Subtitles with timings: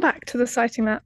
[0.00, 1.04] Welcome back to the Sighting Lap,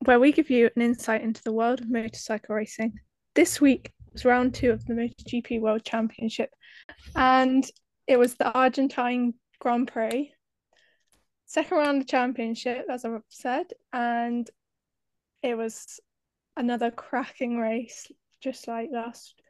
[0.00, 2.98] where we give you an insight into the world of motorcycle racing.
[3.36, 6.50] This week was round two of the MotoGP World Championship,
[7.14, 7.64] and
[8.08, 10.32] it was the Argentine Grand Prix.
[11.46, 14.50] Second round of the championship, as I've said, and
[15.44, 16.00] it was
[16.56, 19.40] another cracking race, just like last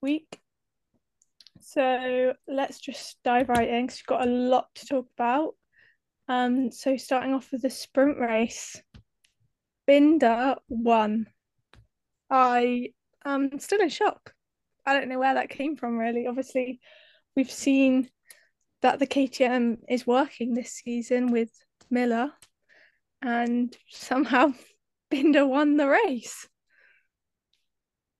[0.00, 0.38] week.
[1.60, 5.56] So let's just dive right in because we've got a lot to talk about.
[6.28, 8.80] Um, so starting off with the sprint race,
[9.86, 11.26] Binder won.
[12.30, 12.90] I
[13.24, 14.32] am still in shock.
[14.86, 16.26] I don't know where that came from really.
[16.26, 16.80] Obviously,
[17.36, 18.08] we've seen
[18.80, 21.50] that the KTM is working this season with
[21.90, 22.32] Miller,
[23.20, 24.52] and somehow
[25.10, 26.48] Binder won the race.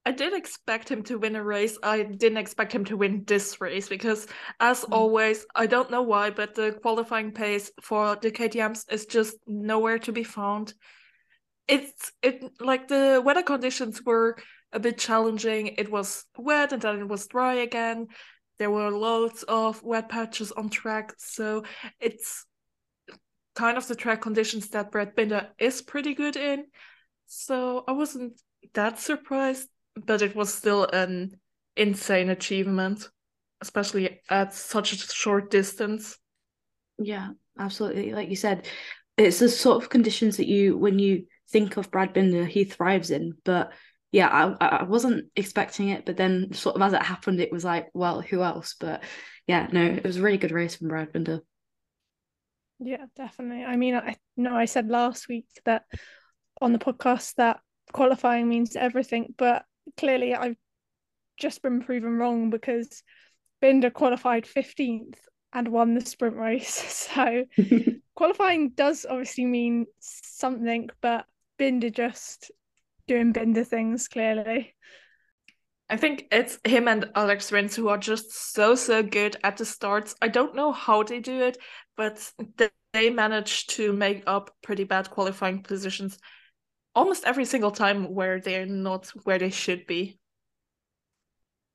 [0.05, 1.79] I did expect him to win a race.
[1.83, 4.27] I didn't expect him to win this race because,
[4.59, 4.89] as mm.
[4.91, 9.99] always, I don't know why, but the qualifying pace for the KTM's is just nowhere
[10.01, 10.75] to be found.
[11.69, 14.37] It's it like the weather conditions were
[14.73, 15.69] a bit challenging.
[15.79, 18.09] It was wet and then it was dry again.
[18.59, 21.63] There were loads of wet patches on track, so
[22.01, 22.45] it's
[23.55, 26.67] kind of the track conditions that Brad Binder is pretty good in.
[27.27, 28.41] So I wasn't
[28.75, 31.39] that surprised but it was still an
[31.77, 33.09] insane achievement,
[33.61, 36.19] especially at such a short distance.
[36.99, 38.13] Yeah, absolutely.
[38.13, 38.67] Like you said,
[39.17, 43.11] it's the sort of conditions that you, when you think of Brad Binder, he thrives
[43.11, 43.35] in.
[43.45, 43.73] But
[44.11, 44.29] yeah,
[44.61, 47.89] I, I wasn't expecting it, but then sort of as it happened, it was like,
[47.95, 48.75] well, who else?
[48.79, 49.03] But
[49.47, 51.41] yeah, no, it was a really good race from Brad Binder.
[52.79, 53.65] Yeah, definitely.
[53.65, 55.85] I mean, I know I said last week that
[56.61, 57.61] on the podcast that
[57.93, 59.65] qualifying means everything, but
[59.97, 60.57] clearly I've
[61.39, 63.03] just been proven wrong because
[63.61, 65.19] Binder qualified 15th
[65.53, 67.09] and won the sprint race.
[67.13, 67.45] So
[68.15, 71.27] qualifying does obviously mean something, but
[71.59, 72.51] Binder just
[73.07, 74.75] doing Binder things clearly.
[75.91, 79.67] I think it's him and Alex Rins who are just so so good at the
[79.67, 80.15] starts.
[80.23, 81.59] I don't know how they do it,
[81.99, 82.33] but
[82.95, 86.19] they manage to make up pretty bad qualifying positions
[86.95, 90.19] almost every single time where they're not where they should be.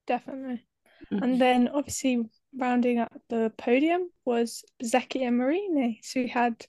[0.05, 0.66] Definitely.
[1.11, 1.23] Mm-hmm.
[1.23, 2.23] And then obviously
[2.57, 6.00] rounding up the podium was Zeki and Marini.
[6.03, 6.66] So we had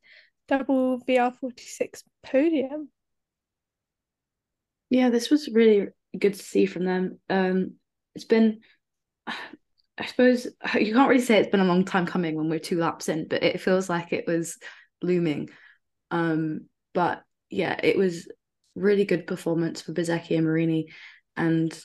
[0.49, 2.91] double VR46 podium.
[4.91, 5.89] Yeah, this was really
[6.19, 7.19] good to see from them.
[7.29, 7.75] Um,
[8.15, 8.61] it's been,
[9.27, 12.79] I suppose, you can't really say it's been a long time coming when we're two
[12.79, 14.57] laps in, but it feels like it was
[15.03, 15.51] looming.
[16.11, 18.29] Um, but yeah, it was
[18.79, 20.89] really good performance for Bezzecchi and Marini.
[21.37, 21.79] And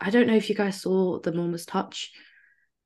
[0.00, 2.12] I don't know if you guys saw the Mama's Touch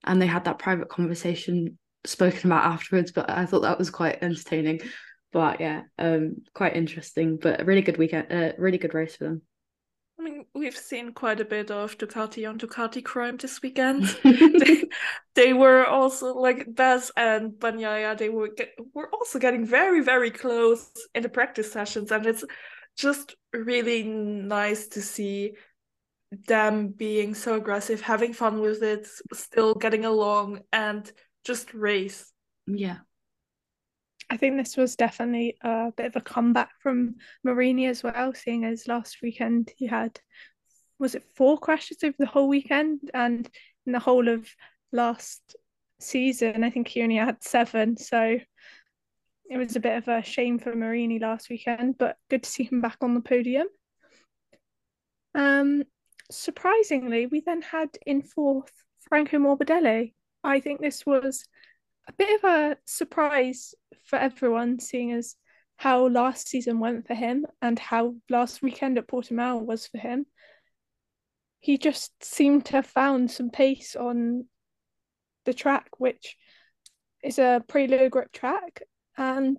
[0.04, 4.22] and they had that private conversation spoken about afterwards, but I thought that was quite
[4.22, 4.80] entertaining.
[5.32, 9.16] But yeah, um, quite interesting, but a really good weekend, a uh, really good race
[9.16, 9.42] for them.
[10.18, 14.04] I mean, we've seen quite a bit of Ducati on Ducati crime this weekend.
[14.24, 14.84] they,
[15.34, 18.18] they, were also like Baz and Bagnaia.
[18.18, 22.44] They were get, were also getting very very close in the practice sessions, and it's
[22.96, 25.54] just really nice to see
[26.46, 31.10] them being so aggressive, having fun with it, still getting along, and
[31.44, 32.32] just race.
[32.66, 32.98] Yeah.
[34.28, 38.64] I think this was definitely a bit of a comeback from Marini as well, seeing
[38.64, 40.20] as last weekend he had,
[41.00, 43.00] was it four crashes over the whole weekend?
[43.12, 43.50] And
[43.86, 44.48] in the whole of
[44.92, 45.56] last
[45.98, 47.96] season, I think he only had seven.
[47.96, 48.38] So
[49.50, 52.62] it was a bit of a shame for Marini last weekend, but good to see
[52.62, 53.66] him back on the podium.
[55.34, 55.82] Um,
[56.30, 60.14] surprisingly, we then had in fourth Franco Morbidelli.
[60.44, 61.44] I think this was
[62.08, 63.74] a bit of a surprise
[64.04, 65.34] for everyone, seeing as
[65.76, 70.26] how last season went for him and how last weekend at Portimao was for him.
[71.58, 74.46] He just seemed to have found some pace on
[75.44, 76.36] the track, which
[77.24, 78.82] is a pretty low grip track,
[79.20, 79.58] and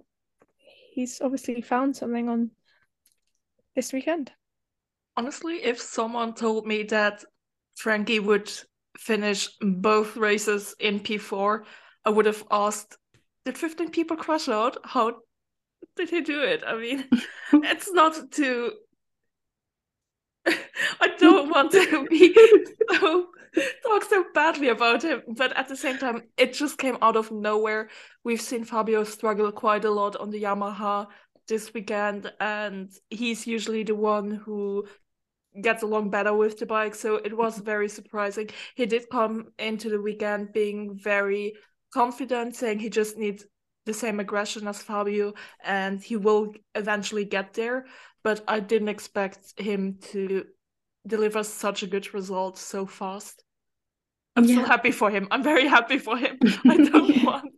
[0.92, 2.50] he's obviously found something on
[3.75, 4.31] this weekend.
[5.16, 7.24] Honestly, if someone told me that
[7.75, 8.52] Frankie would
[8.98, 11.63] finish both races in P4,
[12.04, 12.98] I would have asked,
[13.46, 14.78] did 15 people crash out?
[14.84, 15.18] How
[15.96, 16.63] did he do it?
[16.66, 17.06] I mean,
[17.54, 18.72] it's not to.
[20.48, 22.34] I don't want to be
[22.90, 23.28] so
[23.83, 27.31] talk so badly about him, but at the same time, it just came out of
[27.31, 27.89] nowhere.
[28.24, 31.07] We've seen Fabio struggle quite a lot on the Yamaha
[31.48, 34.86] this weekend, and he's usually the one who
[35.62, 36.95] gets along better with the bike.
[36.95, 38.50] So it was very surprising.
[38.75, 41.53] He did come into the weekend being very
[41.94, 43.45] confident, saying he just needs
[43.86, 45.33] the same aggression as Fabio,
[45.63, 47.86] and he will eventually get there.
[48.24, 50.45] But I didn't expect him to
[51.06, 53.44] deliver such a good result so fast.
[54.36, 54.57] I'm yeah.
[54.57, 55.27] so happy for him.
[55.31, 56.38] I'm very happy for him.
[56.65, 57.51] I don't want.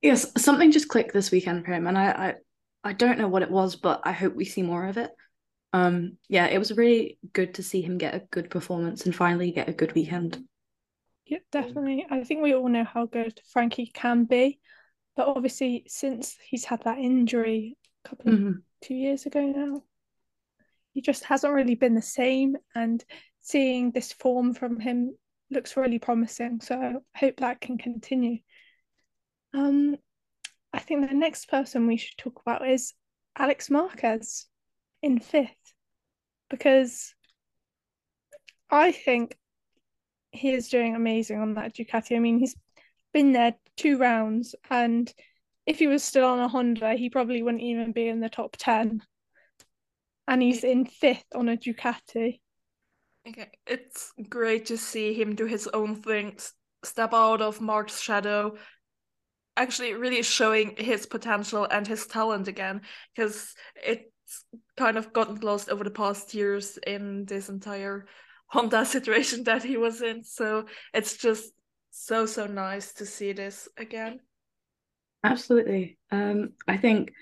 [0.00, 2.34] Yes, something just clicked this weekend for him, and I, I,
[2.82, 5.10] I don't know what it was, but I hope we see more of it.
[5.72, 9.52] Um, yeah, it was really good to see him get a good performance and finally
[9.52, 10.42] get a good weekend.
[11.24, 12.06] Yeah, definitely.
[12.10, 14.58] I think we all know how good Frankie can be,
[15.16, 18.52] but obviously since he's had that injury a couple of mm-hmm.
[18.82, 19.82] two years ago now,
[20.92, 22.56] he just hasn't really been the same.
[22.74, 23.04] And
[23.40, 25.16] seeing this form from him
[25.50, 26.60] looks really promising.
[26.60, 28.38] So I hope that can continue.
[29.54, 29.96] Um,
[30.72, 32.94] I think the next person we should talk about is
[33.36, 34.46] Alex Marquez
[35.02, 35.74] in fifth,
[36.48, 37.14] because
[38.70, 39.36] I think
[40.30, 42.16] he is doing amazing on that Ducati.
[42.16, 42.56] I mean, he's
[43.12, 45.12] been there two rounds, and
[45.66, 48.56] if he was still on a Honda, he probably wouldn't even be in the top
[48.58, 49.02] 10.
[50.28, 52.40] And he's in fifth on a Ducati.
[53.28, 56.36] Okay, it's great to see him do his own thing,
[56.84, 58.56] step out of Marc's shadow,
[59.56, 62.80] actually really showing his potential and his talent again,
[63.14, 64.10] because it's
[64.76, 68.06] kind of gotten lost over the past years in this entire
[68.48, 70.24] Honda situation that he was in.
[70.24, 71.52] So it's just
[71.90, 74.20] so so nice to see this again.
[75.24, 75.98] Absolutely.
[76.10, 77.12] Um, I think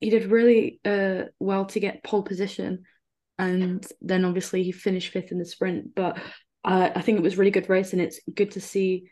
[0.00, 2.84] he did really uh well to get pole position,
[3.38, 5.94] and then obviously he finished fifth in the sprint.
[5.94, 6.18] But
[6.64, 9.10] uh, I think it was really good race, and it's good to see,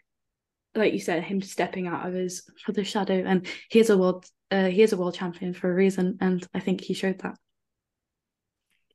[0.75, 3.23] like you said, him stepping out of his for the shadow.
[3.27, 6.47] And he is a world uh, he is a world champion for a reason, and
[6.55, 7.37] I think he showed that.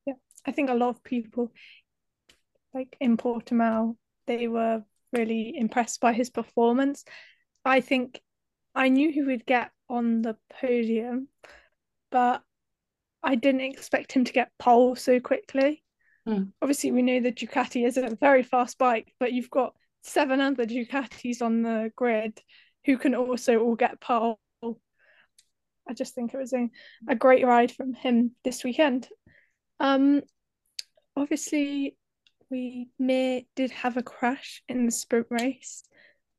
[0.05, 0.15] Yeah,
[0.45, 1.51] I think a lot of people
[2.73, 7.05] like in Portimao, they were really impressed by his performance.
[7.63, 8.21] I think
[8.75, 11.27] I knew he would get on the podium,
[12.13, 12.43] but
[13.23, 15.83] I didn't expect him to get pole so quickly.
[16.29, 16.51] Mm.
[16.61, 19.73] Obviously, we know the Ducati is a very fast bike, but you've got
[20.03, 22.39] seven other Ducatis on the grid
[22.85, 24.39] who can also all get pole.
[25.89, 26.69] I just think it was a,
[27.09, 29.09] a great ride from him this weekend.
[29.79, 30.21] Um,
[31.17, 31.97] obviously,
[32.49, 35.83] we may did have a crash in the sprint race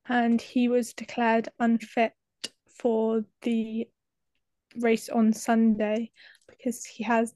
[0.07, 2.13] and he was declared unfit
[2.79, 3.89] for the
[4.81, 6.11] race on Sunday
[6.49, 7.35] because he has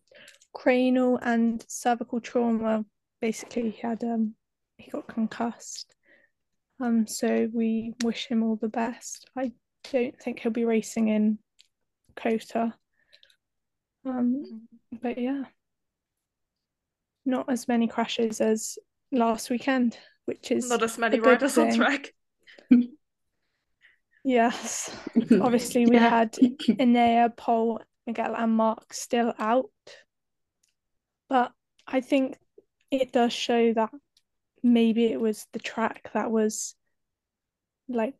[0.52, 2.84] cranial and cervical trauma.
[3.20, 4.34] Basically, he had um
[4.76, 5.94] he got concussed.
[6.80, 9.28] Um, so we wish him all the best.
[9.36, 9.52] I
[9.92, 11.38] don't think he'll be racing in
[12.14, 12.74] COTA.
[14.04, 14.68] Um,
[15.02, 15.44] but yeah
[17.28, 18.78] not as many crashes as
[19.12, 22.12] last weekend, which is not as many riders on track.
[24.28, 24.90] yes,
[25.40, 26.08] obviously we yeah.
[26.08, 29.70] had Enea, Pol, Miguel, and Marc still out,
[31.28, 31.52] but
[31.86, 32.36] I think
[32.90, 33.90] it does show that
[34.62, 36.74] maybe it was the track that was
[37.88, 38.14] like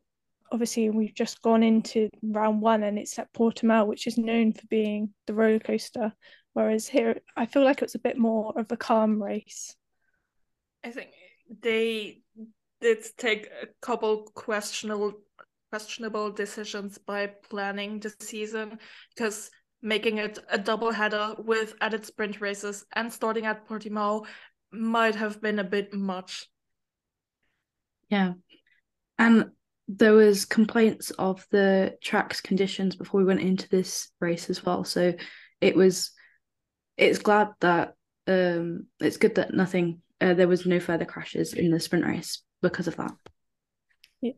[0.50, 4.66] obviously we've just gone into round one and it's at Portimao, which is known for
[4.69, 6.12] being the roller coaster
[6.58, 9.77] Whereas here, I feel like it was a bit more of a calm race.
[10.82, 11.10] I think
[11.62, 12.22] they
[12.81, 15.12] did take a couple questionable
[15.70, 18.79] questionable decisions by planning the season
[19.15, 19.51] because
[19.82, 24.27] making it a double header with added sprint races and starting at Portimao
[24.72, 26.48] might have been a bit much.
[28.08, 28.34] Yeah.
[29.19, 29.51] And
[29.89, 34.84] there was complaints of the track's conditions before we went into this race as well.
[34.84, 35.15] So
[35.60, 36.13] it was
[36.96, 37.94] it's glad that
[38.27, 42.43] um it's good that nothing uh, there was no further crashes in the sprint race
[42.60, 43.13] because of that.
[44.20, 44.32] Yeah.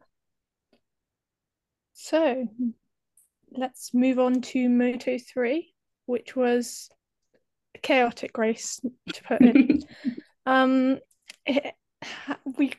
[2.02, 2.48] So
[3.52, 5.70] let's move on to Moto 3,
[6.06, 6.88] which was
[7.74, 8.80] a chaotic race
[9.12, 9.84] to put it.
[10.46, 10.98] um
[11.44, 11.74] it,
[12.56, 12.72] we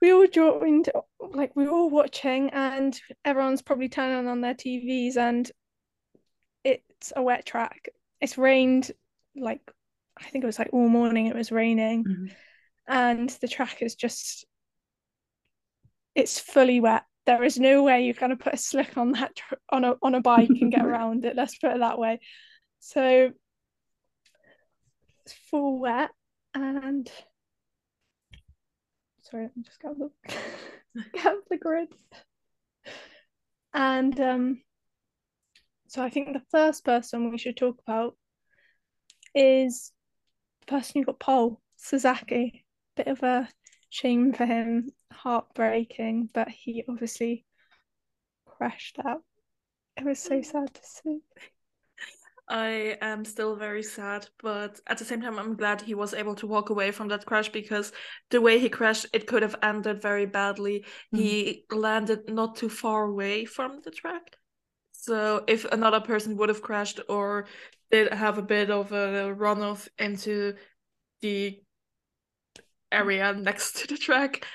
[0.00, 0.88] we all joined
[1.20, 5.52] like we were all watching and everyone's probably turning on their TVs and
[6.64, 7.90] it's a wet track
[8.22, 8.90] it's rained
[9.36, 9.60] like
[10.16, 12.26] I think it was like all morning it was raining mm-hmm.
[12.88, 14.46] and the track is just
[16.14, 19.32] it's fully wet there is no way you're going to put a slick on that
[19.70, 22.20] on a on a bike and get around it let's put it that way.
[22.80, 23.30] So
[25.24, 26.10] it's full wet
[26.54, 27.10] and
[29.22, 30.10] sorry let me just get the
[31.12, 31.88] get the grid.
[33.72, 34.62] And um
[35.88, 38.16] so I think the first person we should talk about
[39.34, 39.92] is
[40.60, 42.64] the person who got pole, Sasaki.
[42.96, 43.48] Bit of a
[43.90, 47.44] shame for him, heartbreaking, but he obviously
[48.46, 49.22] crashed out.
[49.96, 51.18] It was so sad to see.
[52.48, 56.34] I am still very sad, but at the same time, I'm glad he was able
[56.36, 57.92] to walk away from that crash because
[58.30, 60.80] the way he crashed, it could have ended very badly.
[60.80, 61.18] Mm-hmm.
[61.18, 64.36] He landed not too far away from the track.
[64.92, 67.46] So if another person would have crashed or
[67.90, 70.54] did have a bit of a runoff into
[71.22, 71.60] the
[72.92, 74.46] area next to the track,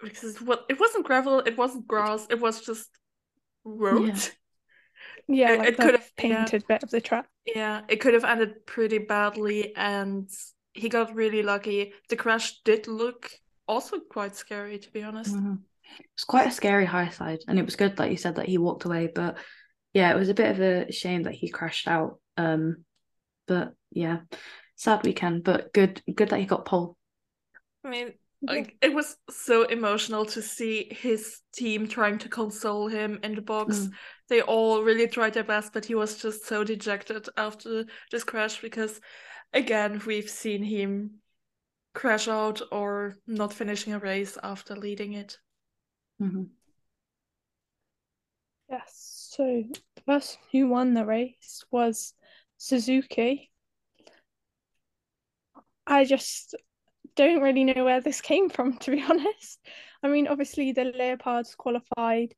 [0.00, 2.88] because what it wasn't gravel, it wasn't grass, it was just
[3.64, 4.08] road.
[4.08, 4.20] Yeah.
[5.30, 7.26] Yeah, it, like it could have painted yeah, bit of the track.
[7.44, 10.28] Yeah, it could have ended pretty badly, and
[10.72, 11.92] he got really lucky.
[12.08, 13.30] The crash did look
[13.66, 15.34] also quite scary, to be honest.
[15.34, 15.56] Mm-hmm.
[15.98, 18.48] It was quite a scary high side, and it was good, like you said, that
[18.48, 19.10] he walked away.
[19.14, 19.36] But
[19.92, 22.20] yeah, it was a bit of a shame that he crashed out.
[22.36, 22.84] Um,
[23.46, 24.20] but yeah,
[24.76, 26.96] sad weekend, but good, good that he got pole.
[27.84, 33.18] I mean, like it was so emotional to see his team trying to console him
[33.22, 33.76] in the box.
[33.76, 33.90] Mm.
[34.28, 38.60] They all really tried their best, but he was just so dejected after this crash
[38.60, 39.00] because,
[39.52, 41.20] again, we've seen him
[41.94, 45.38] crash out or not finishing a race after leading it.
[46.22, 46.44] Mm-hmm.
[48.70, 49.26] Yes.
[49.32, 49.64] So
[49.94, 52.14] the person who won the race was
[52.56, 53.50] Suzuki.
[55.86, 56.54] I just
[57.18, 59.58] don't really know where this came from, to be honest.
[60.02, 62.34] I mean, obviously the Leopards qualified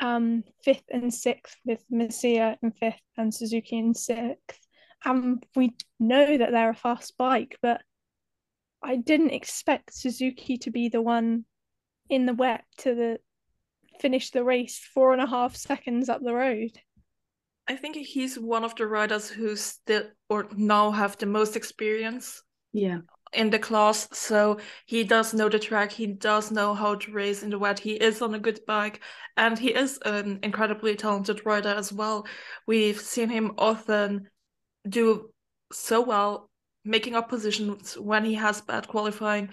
[0.00, 4.60] um fifth and sixth with Masia in fifth and Suzuki in sixth.
[5.04, 7.82] And um, we know that they're a fast bike, but
[8.82, 11.44] I didn't expect Suzuki to be the one
[12.08, 13.18] in the wet to the
[14.00, 16.70] finish the race four and a half seconds up the road.
[17.68, 22.42] I think he's one of the riders who still or now have the most experience.
[22.72, 23.00] Yeah.
[23.34, 25.90] In the class, so he does know the track.
[25.90, 27.80] He does know how to race in the wet.
[27.80, 29.00] He is on a good bike,
[29.36, 32.26] and he is an incredibly talented rider as well.
[32.66, 34.28] We've seen him often
[34.88, 35.30] do
[35.72, 36.48] so well,
[36.84, 39.50] making up positions when he has bad qualifying,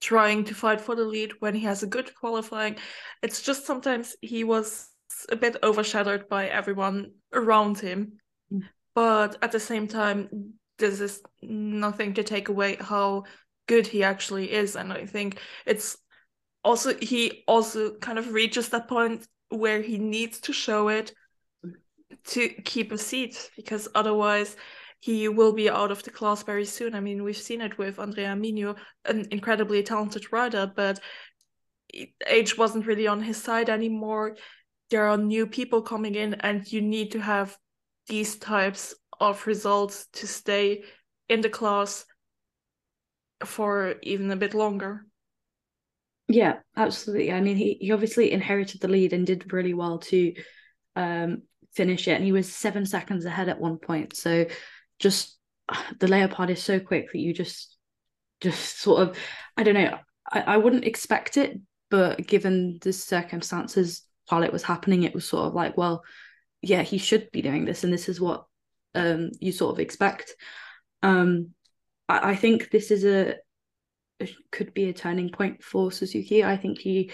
[0.00, 2.76] trying to fight for the lead when he has a good qualifying.
[3.22, 4.88] It's just sometimes he was
[5.28, 8.20] a bit overshadowed by everyone around him.
[8.52, 8.62] Mm.
[8.94, 13.24] But at the same time, this is nothing to take away how
[13.68, 14.74] good he actually is.
[14.74, 15.96] And I think it's
[16.64, 21.12] also, he also kind of reaches that point where he needs to show it
[22.24, 24.56] to keep a seat because otherwise
[25.00, 26.94] he will be out of the class very soon.
[26.94, 31.00] I mean, we've seen it with Andrea Migno, an incredibly talented rider, but
[32.26, 34.36] age wasn't really on his side anymore.
[34.90, 37.56] There are new people coming in, and you need to have
[38.08, 40.82] these types of results to stay
[41.28, 42.04] in the class
[43.44, 45.06] for even a bit longer.
[46.28, 47.32] Yeah, absolutely.
[47.32, 50.34] I mean, he, he obviously inherited the lead and did really well to
[50.96, 51.42] um,
[51.74, 52.12] finish it.
[52.12, 54.16] And he was seven seconds ahead at one point.
[54.16, 54.46] So
[54.98, 55.36] just
[55.98, 57.76] the leopard is so quick that you just
[58.40, 59.18] just sort of
[59.56, 59.98] I don't know
[60.30, 61.58] I, I wouldn't expect it
[61.90, 66.02] but given the circumstances while it was happening it was sort of like well
[66.62, 68.46] yeah he should be doing this and this is what
[68.94, 70.34] um you sort of expect.
[71.02, 71.50] Um
[72.08, 73.36] I, I think this is a,
[74.50, 76.44] could be a turning point for Suzuki.
[76.44, 77.10] I think he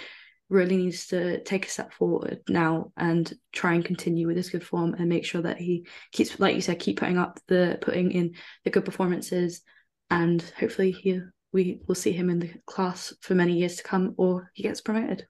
[0.49, 4.64] really needs to take a step forward now and try and continue with his good
[4.64, 8.12] form and make sure that he keeps like you said keep putting up the putting
[8.12, 9.62] in the good performances.
[10.09, 11.21] And hopefully he
[11.52, 14.80] we will see him in the class for many years to come or he gets
[14.80, 15.26] promoted.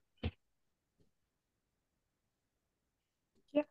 [3.51, 3.65] Yes.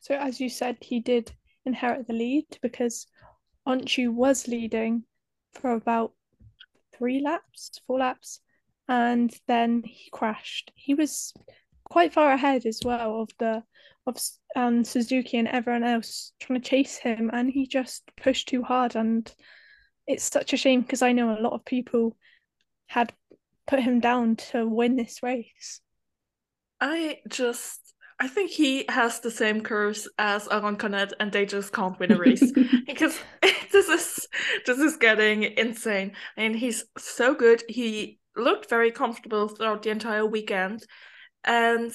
[0.00, 1.32] So as you said he did
[1.64, 3.06] inherit the lead because
[3.66, 5.04] Öncü was leading
[5.52, 6.12] for about
[6.92, 8.40] three laps four laps
[8.90, 10.72] and then he crashed.
[10.74, 11.32] He was
[11.84, 13.62] quite far ahead as well of the
[14.06, 14.16] of
[14.56, 18.96] um, Suzuki and everyone else trying to chase him, and he just pushed too hard.
[18.96, 19.32] And
[20.06, 22.16] it's such a shame because I know a lot of people
[22.88, 23.12] had
[23.66, 25.80] put him down to win this race.
[26.80, 31.72] I just I think he has the same curves as Aron Canet, and they just
[31.72, 32.52] can't win a race
[32.86, 33.18] because
[33.72, 34.28] this is
[34.66, 36.12] this is getting insane.
[36.36, 37.62] And he's so good.
[37.66, 40.84] He looked very comfortable throughout the entire weekend.
[41.44, 41.92] And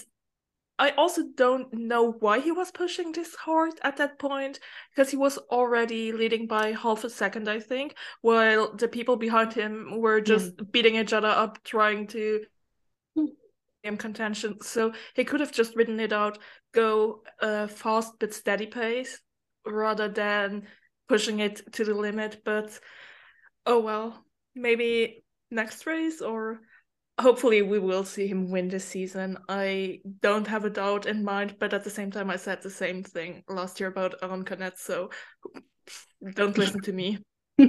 [0.80, 4.60] I also don't know why he was pushing this hard at that point,
[4.94, 9.54] because he was already leading by half a second, I think, while the people behind
[9.54, 10.72] him were just mm.
[10.72, 12.42] beating each other up, trying to
[13.98, 14.62] contention.
[14.62, 16.38] So he could have just ridden it out,
[16.74, 19.20] go a fast but steady pace,
[19.66, 20.68] rather than
[21.08, 22.42] pushing it to the limit.
[22.44, 22.80] But
[23.66, 24.26] oh well,
[24.56, 26.62] maybe next race or
[27.20, 29.38] hopefully we will see him win this season.
[29.48, 32.70] I don't have a doubt in mind, but at the same time, I said the
[32.70, 35.10] same thing last year about Aron Canet, so
[36.34, 37.20] don't listen to me.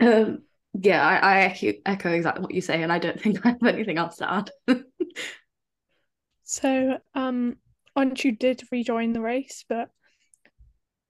[0.00, 0.42] um,
[0.74, 3.98] yeah, I, I echo exactly what you say, and I don't think I have anything
[3.98, 4.50] else to add.
[6.44, 7.56] so, um,
[7.96, 9.90] Öncü did rejoin the race, but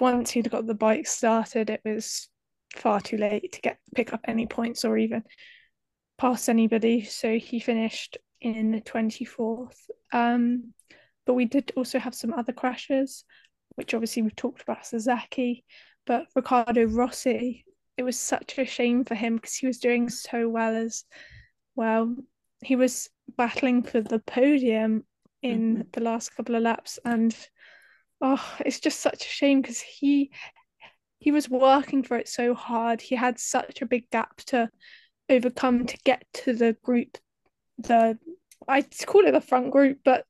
[0.00, 2.29] once he'd got the bike started, it was
[2.77, 5.23] far too late to get pick up any points or even
[6.19, 7.03] pass anybody.
[7.03, 9.77] So he finished in the 24th.
[10.12, 10.73] Um,
[11.27, 13.25] but we did also have some other crashes,
[13.75, 15.65] which obviously we've talked about Sasaki,
[16.07, 17.65] but Riccardo Rossi
[17.99, 21.05] it was such a shame for him because he was doing so well as
[21.75, 22.14] well.
[22.62, 25.05] He was battling for the podium
[25.43, 25.83] in mm-hmm.
[25.93, 27.37] the last couple of laps, and
[28.21, 30.31] oh, it's just such a shame because he
[31.19, 33.00] he was working for it so hard.
[33.00, 34.71] He had such a big gap to
[35.28, 37.19] overcome to get to the group.
[37.78, 38.17] The
[38.69, 40.25] I call it the front group, but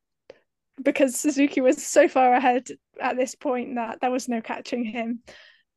[0.82, 5.20] because Suzuki was so far ahead at this point that there was no catching him.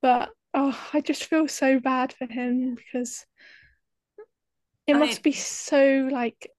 [0.01, 3.25] But oh, I just feel so bad for him because
[4.87, 6.51] it I must be so like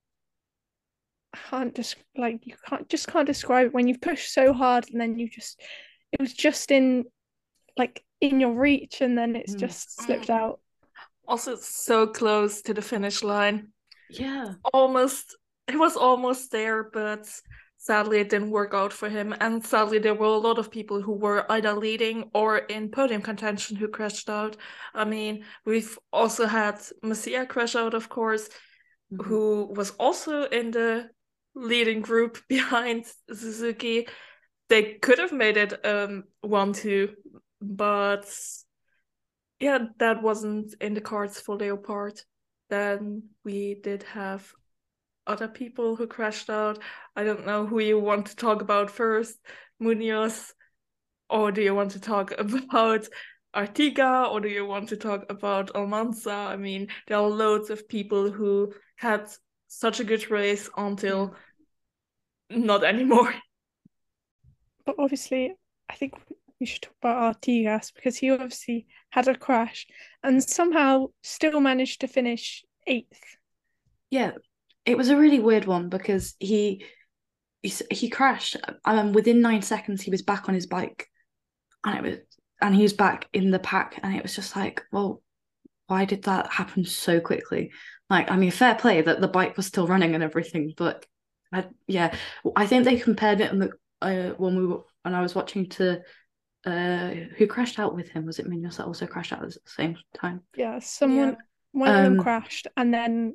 [1.34, 4.88] I can't just like you can't just can't describe it when you've pushed so hard
[4.90, 5.60] and then you just
[6.12, 7.04] it was just in
[7.76, 9.60] like in your reach and then it's mm.
[9.60, 10.34] just slipped mm.
[10.34, 10.60] out.
[11.26, 13.68] Also it's so close to the finish line.
[14.10, 14.54] Yeah.
[14.72, 15.36] Almost
[15.68, 17.28] it was almost there, but
[17.82, 21.02] sadly it didn't work out for him and sadly there were a lot of people
[21.02, 24.56] who were either leading or in podium contention who crashed out.
[24.94, 28.48] I mean we've also had Masia crash out of course
[29.12, 29.24] mm-hmm.
[29.24, 31.10] who was also in the
[31.56, 34.06] leading group behind suzuki.
[34.68, 37.16] They could have made it um one two
[37.60, 38.32] but
[39.58, 42.20] yeah that wasn't in the cards for leopard.
[42.70, 44.52] Then we did have
[45.26, 46.78] other people who crashed out.
[47.16, 49.38] I don't know who you want to talk about first,
[49.80, 50.52] Munoz,
[51.28, 53.08] or do you want to talk about
[53.54, 56.32] Artiga, or do you want to talk about Almansa?
[56.32, 59.28] I mean, there are loads of people who had
[59.68, 61.34] such a good race until
[62.50, 62.64] mm.
[62.64, 63.34] not anymore.
[64.84, 65.54] But obviously,
[65.88, 66.14] I think
[66.58, 69.86] we should talk about Artigas because he obviously had a crash
[70.24, 73.36] and somehow still managed to finish eighth.
[74.10, 74.32] Yeah,
[74.84, 76.84] it was a really weird one because he
[77.62, 81.08] he, he crashed and within nine seconds he was back on his bike.
[81.84, 82.18] And it was
[82.60, 85.22] and he was back in the pack and it was just like well
[85.88, 87.70] why did that happen so quickly?
[88.10, 91.06] Like i mean fair play that the bike was still running and everything but
[91.50, 92.14] I, yeah
[92.56, 93.70] i think they compared it the,
[94.02, 96.02] uh, when we were when i was watching to
[96.66, 99.58] uh who crashed out with him was it Munoz that also crashed out at the
[99.64, 100.42] same time?
[100.54, 101.34] Yeah someone yeah.
[101.72, 103.34] one of them um, crashed and then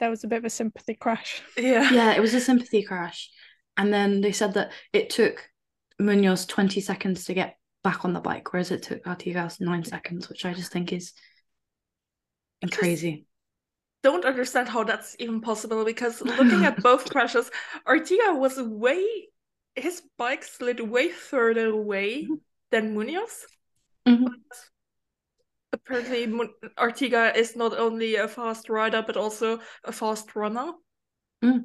[0.00, 1.42] there was a bit of a sympathy crash.
[1.56, 1.90] Yeah.
[1.90, 3.30] Yeah, it was a sympathy crash.
[3.76, 5.48] And then they said that it took
[5.98, 10.28] Munoz 20 seconds to get back on the bike, whereas it took Artigas nine seconds,
[10.28, 11.12] which I just think is
[12.70, 13.26] crazy.
[14.02, 17.50] Don't understand how that's even possible because looking at both crashes,
[17.86, 19.28] Artiga was way
[19.74, 22.34] his bike slid way further away mm-hmm.
[22.70, 23.46] than Munoz.
[24.06, 24.26] Mm-hmm
[25.72, 26.26] apparently
[26.78, 30.72] Artiga is not only a fast rider but also a fast runner.
[31.44, 31.64] Mm.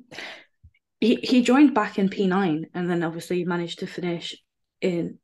[1.00, 4.36] He he joined back in P9 and then obviously managed to finish
[4.82, 5.20] in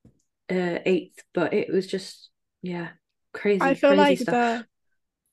[0.49, 2.29] uh, eighth, but it was just
[2.61, 2.89] yeah
[3.33, 3.61] crazy.
[3.61, 4.33] I feel crazy like stuff.
[4.33, 4.65] the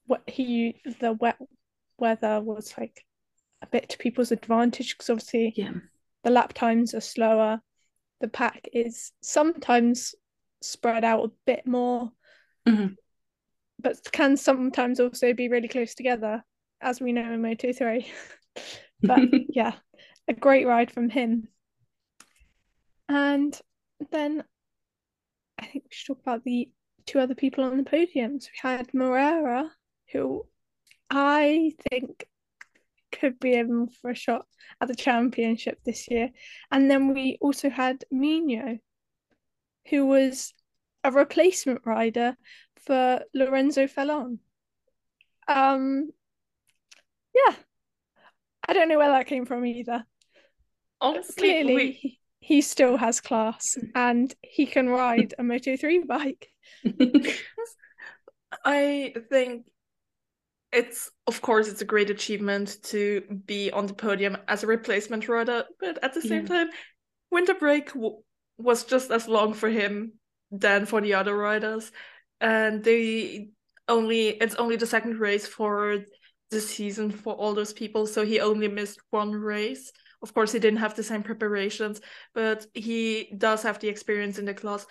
[0.06, 1.38] what he the wet
[1.98, 3.04] weather was like
[3.62, 5.72] a bit to people's advantage because obviously yeah.
[6.22, 7.60] the lap times are slower.
[8.20, 10.14] The pack is sometimes
[10.62, 12.12] spread out a bit more.
[12.68, 12.94] Mm-hmm
[13.78, 16.42] but can sometimes also be really close together,
[16.80, 18.06] as we know in Moto 3.
[19.02, 19.74] but yeah,
[20.28, 21.48] a great ride from him.
[23.08, 23.58] And
[24.10, 24.44] then
[25.58, 26.68] I think we should talk about the
[27.06, 28.48] two other people on the podiums.
[28.50, 29.70] We had Moreira,
[30.12, 30.46] who
[31.08, 32.26] I think
[33.12, 34.46] could be in for a shot
[34.80, 36.30] at the championship this year.
[36.70, 38.80] And then we also had Migno,
[39.88, 40.52] who was
[41.04, 42.36] a replacement rider
[42.86, 44.38] for Lorenzo Fellon.
[45.48, 46.10] Um,
[47.34, 47.54] yeah,
[48.66, 50.04] I don't know where that came from either.
[51.00, 52.20] Honestly, clearly we...
[52.40, 56.48] he still has class and he can ride a Moto three bike.
[58.64, 59.66] I think
[60.72, 65.28] it's of course it's a great achievement to be on the podium as a replacement
[65.28, 66.64] rider, but at the same yeah.
[66.64, 66.68] time,
[67.30, 68.22] winter break w-
[68.58, 70.12] was just as long for him
[70.50, 71.92] than for the other riders
[72.40, 73.48] and they
[73.88, 75.98] only it's only the second race for
[76.50, 78.06] the season for all those people.
[78.06, 79.92] So he only missed one race.
[80.22, 82.00] Of course, he didn't have the same preparations,
[82.34, 84.86] but he does have the experience in the class.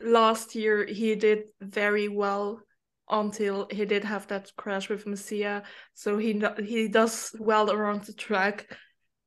[0.00, 2.62] Last year, he did very well
[3.10, 5.62] until he did have that crash with Masia.
[5.94, 8.72] So he he does well around the track,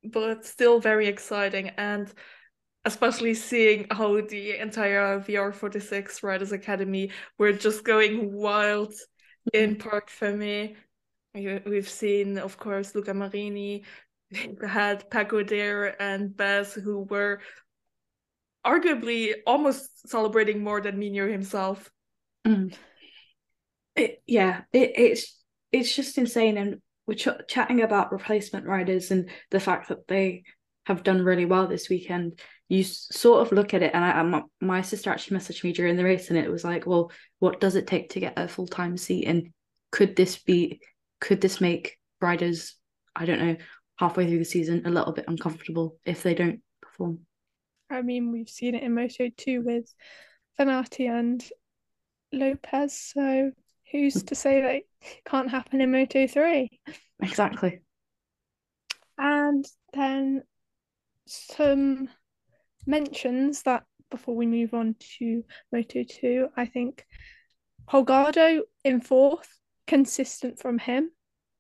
[0.04, 1.70] but still very exciting.
[1.78, 2.12] And
[2.86, 8.94] especially seeing how the entire VR46 Riders Academy were just going wild
[9.54, 9.90] in mm-hmm.
[9.90, 10.76] Parc Fermé.
[11.34, 13.84] We've seen, of course, Luca Marini,
[14.32, 17.42] we had Pecco Dare and Bess, who were
[18.66, 21.92] arguably almost celebrating more than Migno himself.
[22.46, 22.76] Mm.
[23.96, 25.40] It, yeah, it, it's
[25.72, 30.44] it's just insane, and we're ch- chatting about replacement riders and the fact that they
[30.86, 32.40] have done really well this weekend.
[32.70, 35.96] You sort of look at it, and I, my, my sister actually messaged me during
[35.96, 38.68] the race, and it was like, well, what does it take to get a full
[38.68, 39.52] time seat, and
[39.92, 40.82] could this be,
[41.20, 42.76] could this make riders,
[43.16, 43.58] I don't know,
[43.98, 47.20] halfway through the season a little bit uncomfortable if they don't perform?
[47.90, 49.94] I mean, we've seen it in Moto 2 with
[50.60, 51.44] Fenati and
[52.32, 53.52] Lopez, so
[53.92, 54.88] who's to say that it
[55.26, 56.70] can't happen in Moto 3?
[57.22, 57.82] Exactly.
[59.18, 60.44] And then
[61.28, 62.10] some
[62.86, 67.06] mentions that before we move on to Moto 2, I think
[67.90, 69.50] Holgado in fourth,
[69.88, 71.12] consistent from him.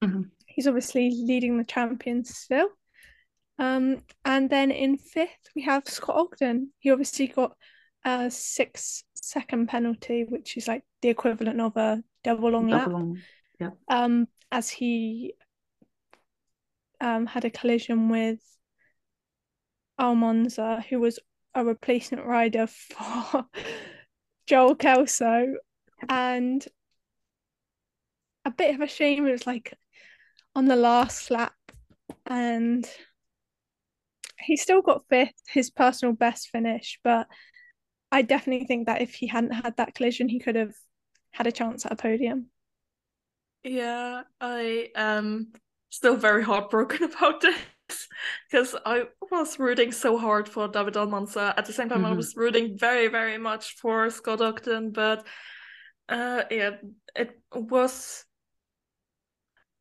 [0.04, 0.22] Mm-hmm.
[0.46, 2.70] He's obviously leading the champions still.
[3.60, 6.72] Um, and then in fifth, we have Scott Ogden.
[6.80, 7.56] He obviously got
[8.06, 12.92] a six second penalty, which is like the equivalent of a double long double lap.
[12.92, 13.20] Long.
[13.60, 13.70] Yeah.
[13.90, 15.34] Um, as he
[17.02, 18.40] um had a collision with
[20.04, 21.20] Almansa, who was
[21.56, 23.46] a replacement rider for
[24.48, 25.56] Joel Kelso,
[26.10, 26.66] and
[28.44, 29.26] a bit of a shame.
[29.26, 29.74] It was like
[30.56, 31.54] on the last lap,
[32.26, 32.88] and
[34.40, 37.00] he still got fifth, his personal best finish.
[37.04, 37.28] But
[38.12, 40.76] I definitely think that if he hadn't had that collision, he could have
[41.32, 42.48] had a chance at a podium.
[43.64, 45.54] Yeah, I am
[45.90, 47.46] still very heartbroken about
[48.52, 51.54] because I was rooting so hard for David Almansa.
[51.58, 52.14] At the same time, mm-hmm.
[52.14, 55.26] I was rooting very, very much for Scott Ogden, but
[56.10, 56.72] uh, yeah,
[57.16, 58.26] it was.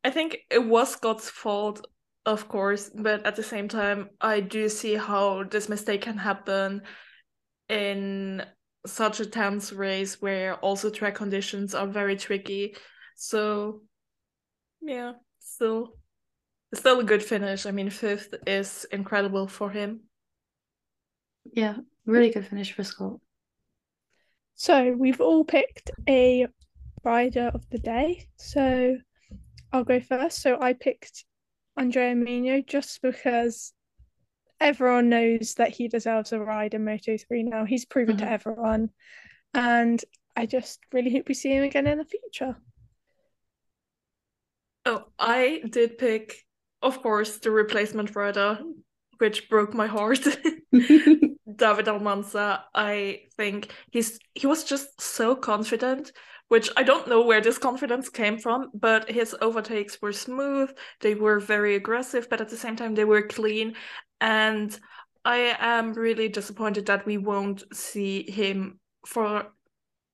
[0.03, 1.85] I think it was Scott's fault,
[2.25, 6.81] of course, but at the same time, I do see how this mistake can happen
[7.69, 8.43] in
[8.85, 12.75] such a tense race where also track conditions are very tricky.
[13.15, 13.83] So,
[14.81, 15.95] yeah, still
[16.73, 17.65] still a good finish.
[17.65, 20.01] I mean, fifth is incredible for him.
[21.51, 23.19] Yeah, really good finish for Scott.
[24.55, 26.47] So we've all picked a
[27.03, 28.27] rider of the day.
[28.37, 28.97] So
[29.71, 30.41] I'll go first.
[30.41, 31.25] So I picked
[31.77, 33.73] Andrea Migno just because
[34.59, 37.65] everyone knows that he deserves a ride in Moto 3 now.
[37.65, 38.25] He's proven mm-hmm.
[38.25, 38.89] to everyone.
[39.53, 40.03] And
[40.35, 42.55] I just really hope we see him again in the future.
[44.85, 46.45] Oh, I did pick
[46.83, 48.59] of course, the replacement rider,
[49.17, 50.23] which broke my heart.
[50.71, 56.11] David Almansa, I think he's he was just so confident,
[56.47, 61.15] which I don't know where this confidence came from, but his overtakes were smooth, they
[61.15, 63.75] were very aggressive, but at the same time they were clean.
[64.19, 64.77] And
[65.25, 69.47] I am really disappointed that we won't see him for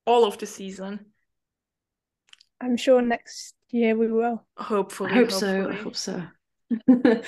[0.04, 1.06] all of the season.
[2.60, 4.44] I'm sure next year we will.
[4.56, 5.10] Hopefully.
[5.10, 5.62] I hope hopefully.
[5.62, 5.70] so.
[5.70, 6.22] I hope so.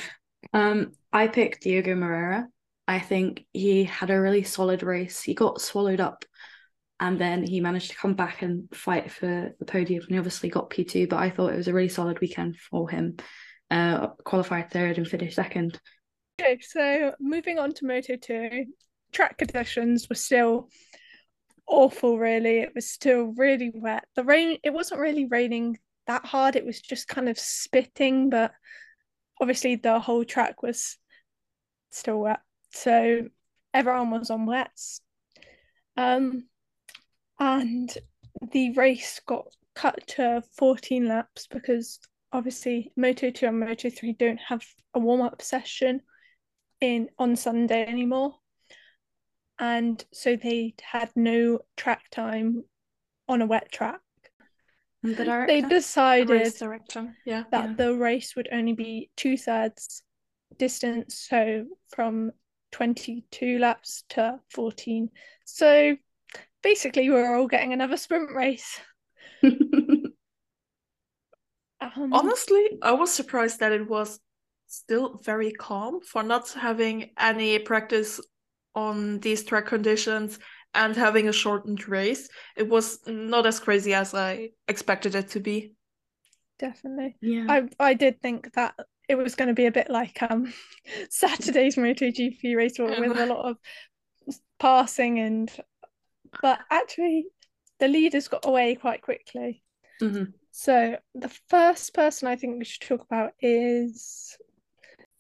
[0.53, 2.49] um, I picked Diego Moreira.
[2.89, 5.23] I think he had a really solid race.
[5.23, 6.25] He got swallowed up
[7.01, 10.49] and then he managed to come back and fight for the podium and he obviously
[10.49, 13.17] got P2, but I thought it was a really solid weekend for him.
[13.71, 15.81] Uh, qualified third and finished second.
[16.41, 18.67] Okay, so moving on to Moto 2,
[19.13, 20.69] track conditions were still
[21.67, 22.59] awful, really.
[22.59, 24.05] It was still really wet.
[24.15, 28.53] The rain, it wasn't really raining that hard, it was just kind of spitting, but
[29.43, 30.97] obviously the whole track was
[31.91, 33.29] still wet, so
[33.75, 35.01] everyone was on wets.
[35.97, 36.45] Um,
[37.41, 37.93] and
[38.53, 41.99] the race got cut to 14 laps because
[42.33, 46.03] obviously Moto 2 and Moto 3 don't have a warm-up session
[46.81, 48.37] in on Sunday anymore.
[49.59, 52.63] And so they had no track time
[53.29, 54.02] on a wet track.
[55.03, 55.47] The director?
[55.47, 57.17] They decided direction.
[57.27, 57.45] Yeah.
[57.51, 57.75] that yeah.
[57.77, 60.03] the race would only be two thirds
[60.59, 62.33] distance, so from
[62.73, 65.11] 22 laps to 14.
[65.45, 65.97] So
[66.63, 68.81] basically, we're all getting another sprint race.
[71.97, 74.21] Um, Honestly, I was surprised that it was
[74.69, 78.21] still very calm for not having any practice
[78.75, 80.39] on these track conditions
[80.75, 82.29] and having a shortened race.
[82.57, 85.75] It was not as crazy as I expected it to be.
[86.59, 87.17] definitely.
[87.21, 87.45] Yeah.
[87.49, 88.75] I I did think that
[89.09, 90.53] it was going to be a bit like um
[91.11, 93.57] Saturday's MotoGP race with with a lot of
[94.59, 95.51] passing and
[96.41, 97.27] but actually
[97.79, 99.63] the leaders got away quite quickly.
[100.01, 100.33] Mhm.
[100.53, 104.37] So the first person I think we should talk about is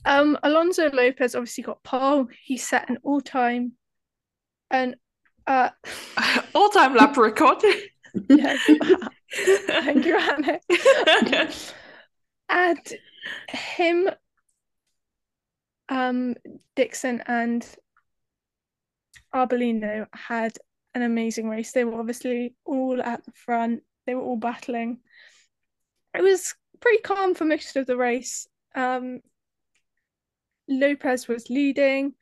[0.04, 2.28] um Alonso Lopez obviously got pole.
[2.44, 3.72] He set an all-time
[4.70, 4.96] and
[5.46, 5.70] uh
[6.54, 7.62] All-time lap record.
[8.28, 10.60] thank you, Anna.
[12.48, 12.94] and
[13.48, 14.10] him
[15.88, 16.34] um
[16.76, 17.66] Dixon and
[19.34, 20.58] Arbolino had
[20.94, 21.72] an amazing race.
[21.72, 23.82] They were obviously all at the front.
[24.06, 24.98] They were all battling.
[26.14, 28.46] It was pretty calm for most of the race.
[28.74, 29.20] Um,
[30.68, 32.14] Lopez was leading,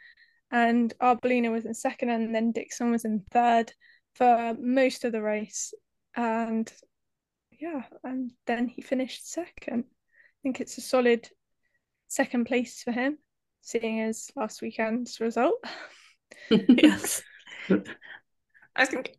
[0.51, 3.73] and Arbolino was in second, and then Dixon was in third
[4.15, 5.73] for most of the race.
[6.17, 6.71] And
[7.53, 9.85] yeah, and then he finished second.
[9.89, 11.29] I think it's a solid
[12.09, 13.19] second place for him,
[13.61, 15.63] seeing as last weekend's result.
[16.51, 17.23] yes.
[18.75, 19.17] I think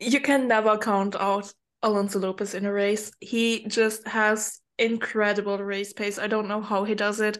[0.00, 3.12] you can never count out Alonso Lopez in a race.
[3.20, 6.18] He just has incredible race pace.
[6.18, 7.38] I don't know how he does it.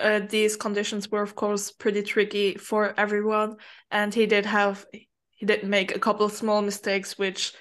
[0.00, 3.56] Uh, these conditions were, of course, pretty tricky for everyone,
[3.90, 7.52] and he did have he did make a couple of small mistakes, which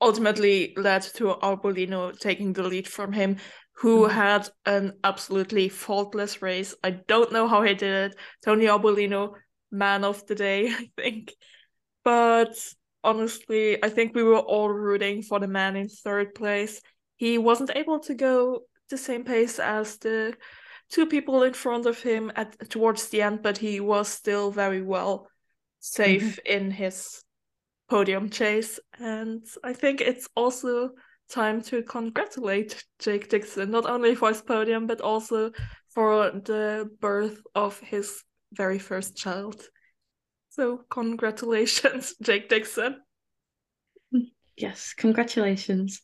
[0.00, 3.36] ultimately led to Arbolino taking the lead from him,
[3.74, 4.10] who Mhm.
[4.10, 6.74] had an absolutely faultless race.
[6.84, 8.18] I don't know how he did it.
[8.44, 9.34] Tony Arbolino,
[9.70, 11.34] man of the day, I think.
[12.04, 12.54] But
[13.04, 16.80] honestly, I think we were all rooting for the man in third place.
[17.16, 20.34] He wasn't able to go the same pace as the
[20.92, 24.82] two people in front of him at towards the end, but he was still very
[24.82, 25.26] well
[25.80, 27.24] safe in his
[27.88, 28.78] podium chase.
[28.98, 30.90] And I think it's also
[31.30, 35.50] time to congratulate Jake Dixon, not only for his podium, but also
[35.88, 39.62] for the birth of his very first child.
[40.50, 42.96] So congratulations, Jake Dixon.
[44.58, 46.02] Yes, congratulations.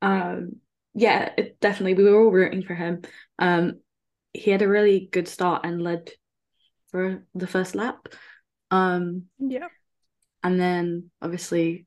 [0.00, 0.60] Um,
[0.94, 1.94] yeah, it, definitely.
[1.94, 3.02] We were all rooting for him.
[3.38, 3.80] Um,
[4.38, 6.10] he had a really good start and led
[6.90, 8.08] for the first lap.
[8.70, 9.68] Um, Yeah.
[10.42, 11.86] and then obviously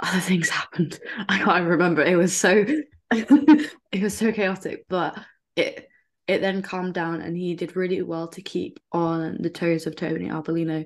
[0.00, 0.98] other things happened.
[1.28, 2.02] I can't even remember.
[2.02, 2.64] It was so
[3.10, 5.18] it was so chaotic, but
[5.56, 5.88] it
[6.26, 9.96] it then calmed down and he did really well to keep on the toes of
[9.96, 10.84] Tony Arbolino.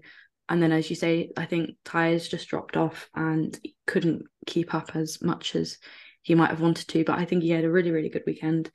[0.49, 4.95] And then as you say, I think tires just dropped off and couldn't keep up
[4.95, 5.79] as much as
[6.23, 7.05] he might have wanted to.
[7.05, 8.71] But I think he had a really, really good weekend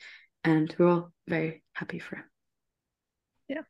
[0.48, 2.24] and we're all very happy for him.
[3.48, 3.62] Yeah.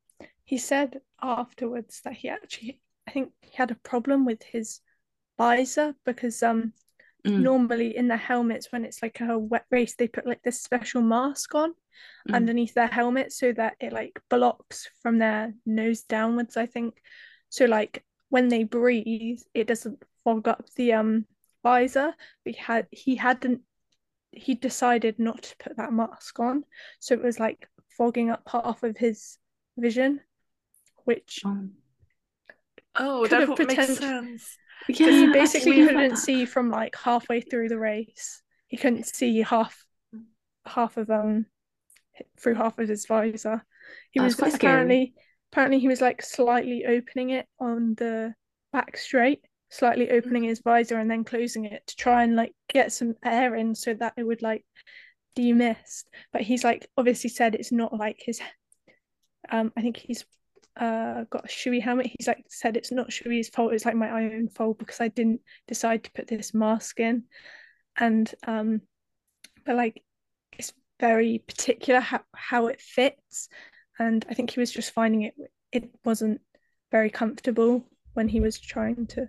[0.46, 4.82] He said afterwards that he actually, I think he had a problem with his
[5.38, 6.74] visor because um
[7.26, 7.42] Mm.
[7.44, 11.02] normally in the helmets when it's like a wet race they put like this special
[11.02, 11.74] mask on
[12.30, 12.36] Mm.
[12.36, 17.02] underneath their helmet so that it like blocks from their nose downwards I think
[17.50, 21.26] so like when they breathe it doesn't fog up the um
[21.64, 22.14] visor
[22.46, 23.62] but he had he hadn't
[24.40, 26.64] he decided not to put that mask on
[27.00, 29.38] so it was like fogging up half of his
[29.78, 30.20] vision
[31.06, 31.72] which Um,
[33.00, 34.58] Oh, Could that have would make sense.
[34.90, 38.42] yeah, he basically couldn't see from like halfway through the race.
[38.68, 39.86] He couldn't see half
[40.66, 41.46] half of um
[42.40, 43.64] through half of his visor.
[44.12, 44.72] He That's was quite scary.
[44.72, 45.14] apparently
[45.52, 48.34] apparently he was like slightly opening it on the
[48.74, 52.92] back straight, slightly opening his visor and then closing it to try and like get
[52.92, 54.64] some air in so that it would like
[55.36, 56.10] demist.
[56.32, 58.42] But he's like obviously said it's not like his
[59.50, 60.26] um I think he's
[60.78, 62.12] uh got a Shoei helmet.
[62.18, 65.42] He's like said it's not Shoei's fault, it's like my own fault because I didn't
[65.68, 67.24] decide to put this mask in.
[67.98, 68.82] And um
[69.66, 70.02] but like
[70.54, 73.50] it's very particular how, how it fits.
[74.00, 75.34] And I think he was just finding it
[75.72, 76.40] it wasn't
[76.92, 77.86] very comfortable
[78.18, 79.28] when he was trying to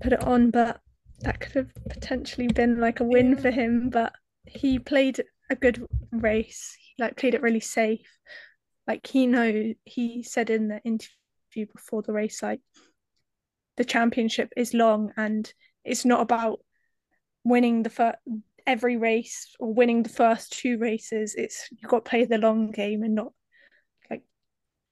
[0.00, 0.80] put it on, but
[1.20, 3.40] that could have potentially been like a win Yeah.
[3.40, 3.90] for him.
[3.90, 4.14] But
[4.46, 6.76] he played a good race.
[6.80, 8.08] He like played it really safe.
[8.86, 12.60] Like he know he said in the interview before the race, like
[13.76, 15.52] the championship is long and
[15.84, 16.60] it's not about
[17.44, 18.16] winning the first
[18.66, 21.34] every race or winning the first two races.
[21.36, 23.32] It's you've got to play the long game and not
[24.10, 24.22] like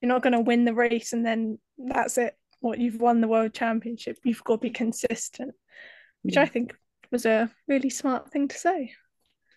[0.01, 2.37] you're not going to win the race and then that's it.
[2.65, 5.55] What you've won the world championship, you've got to be consistent,
[6.23, 6.75] which I think
[7.11, 8.95] was a really smart thing to say.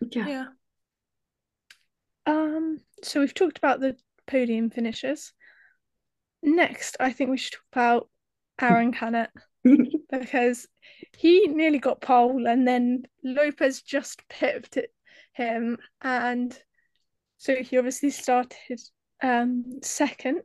[0.02, 0.28] yeah.
[0.28, 0.46] Yeah.
[2.26, 3.96] Um, so we've talked about the
[4.28, 5.32] podium finishers.
[6.44, 8.10] Next, I think we should talk about
[8.60, 9.30] Aron Canet
[10.12, 10.68] because
[11.18, 14.92] he nearly got pole and then Lopez just pipped it,
[15.32, 16.60] him and
[17.38, 18.82] so he obviously started
[19.24, 20.42] um second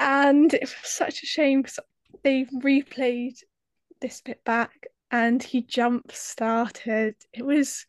[0.00, 1.78] and it was such a shame because
[2.24, 3.38] they replayed
[4.00, 7.86] this bit back and he jump started it was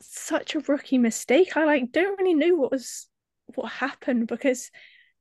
[0.00, 3.08] such a rookie mistake I like don't really know what was
[3.54, 4.70] what happened because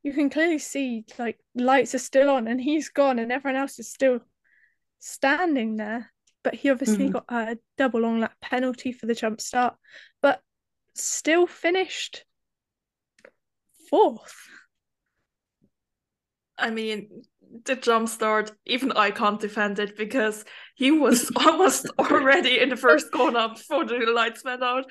[0.03, 3.80] you can clearly see like lights are still on and he's gone and everyone else
[3.80, 4.19] is still
[4.99, 6.12] standing there.
[6.43, 7.13] But he obviously Mhm.
[7.13, 9.75] got a double long lap penalty for the jump start,
[10.21, 10.41] but
[10.93, 12.25] still finished
[13.89, 14.47] fourth.
[16.58, 17.24] I mean,
[17.65, 22.76] the jump start, even I can't defend it because he was almost already in the
[22.78, 24.86] first corner before the lights went out.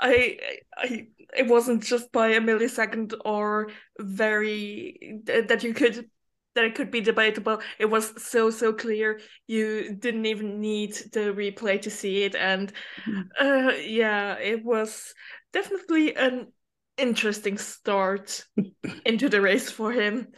[0.00, 0.38] I,
[0.76, 6.10] I, it wasn't just by a millisecond or very that you could
[6.54, 7.60] that it could be debatable.
[7.78, 9.20] It was so so clear.
[9.46, 13.32] You didn't even need the replay to see it, and Mhm.
[13.40, 15.14] uh, yeah, it was
[15.52, 16.52] definitely an
[16.96, 18.44] interesting start
[19.06, 20.28] into the race for him.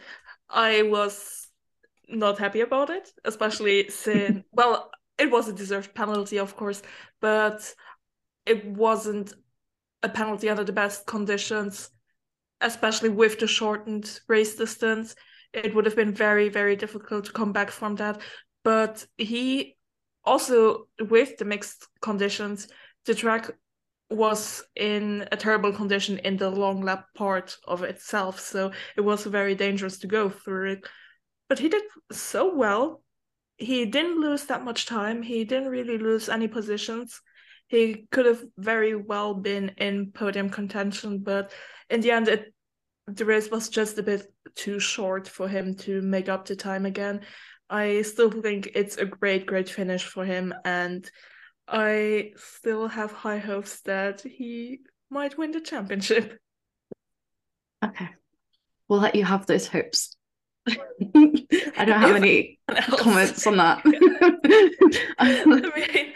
[0.49, 1.47] I was
[2.07, 6.81] not happy about it, especially since, well, it was a deserved penalty, of course,
[7.19, 7.73] but
[8.45, 9.33] it wasn't
[10.03, 11.89] a penalty under the best conditions,
[12.61, 15.15] especially with the shortened race distance.
[15.53, 18.21] It would have been very, very difficult to come back from that.
[18.63, 19.75] But he
[20.23, 22.67] also, with the mixed conditions,
[23.05, 23.51] the track
[24.09, 28.39] was in a terrible condition in the long lap part of itself.
[28.39, 30.87] So it was very dangerous to go through it.
[31.49, 33.03] But he did so well.
[33.57, 35.21] He didn't lose that much time.
[35.21, 37.21] He didn't really lose any positions.
[37.67, 41.51] He could have very well been in podium contention, but
[41.89, 42.53] in the end, it
[43.07, 46.85] the race was just a bit too short for him to make up the time
[46.85, 47.21] again.
[47.69, 51.09] I still think it's a great, great finish for him, and
[51.67, 56.39] I still have high hopes that he might win the championship.
[57.83, 58.09] Okay.
[58.87, 60.15] We'll let you have those hopes.
[60.67, 62.59] I don't have any
[62.97, 63.81] comments on that.
[65.19, 66.13] I mean,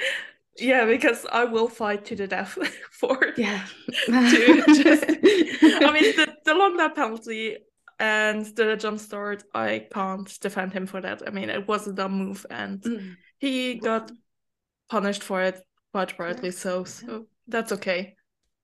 [0.58, 2.58] yeah, because I will fight to the death
[2.92, 3.66] for yeah.
[4.06, 7.58] to just I mean the, the long lap penalty
[8.00, 11.22] and the jump start, I can't defend him for that.
[11.28, 13.16] I mean it was a dumb move and Mm.
[13.40, 14.12] he got
[14.92, 15.58] punished for it
[15.94, 18.16] quite rightly so, so that's okay.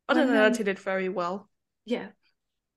[0.10, 1.50] Other than that, he did very well.
[1.86, 2.08] Yeah.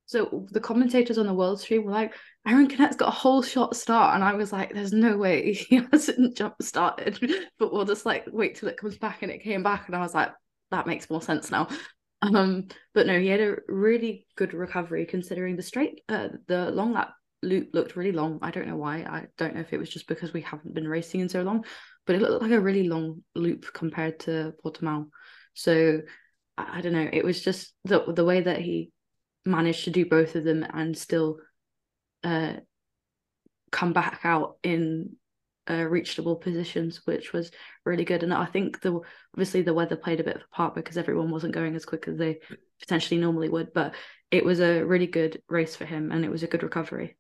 [0.07, 2.15] So the commentators on the world stream were like,
[2.47, 4.15] Aron Canet's got a whole shot start.
[4.15, 7.19] And I was like, there's no way he hasn't jump started.
[7.59, 9.23] But we'll just like wait till it comes back.
[9.23, 9.87] And it came back.
[9.87, 10.33] And I was like,
[10.71, 11.69] that makes more sense now.
[12.23, 16.93] Um, but no, he had a really good recovery considering the straight uh the long
[16.93, 18.39] lap loop looked really long.
[18.43, 18.99] I don't know why.
[18.99, 21.65] I don't know if it was just because we haven't been racing in so long,
[22.07, 25.09] but it looked like a really long loop compared to Portimao.
[25.55, 26.01] So
[26.57, 27.09] I, I don't know.
[27.13, 28.91] It was just the the way that he
[29.45, 31.39] managed to do both of them and still
[32.23, 32.55] uh
[33.71, 35.17] come back out in
[35.71, 37.51] uh, reachable positions, which was
[37.85, 38.23] really good.
[38.23, 39.01] And I think the
[39.35, 42.09] obviously the weather played a bit of a part because everyone wasn't going as quick
[42.09, 42.41] as they
[42.81, 43.73] potentially normally would.
[43.73, 43.95] But
[44.31, 47.17] it was a really good race for him, and it was a good recovery.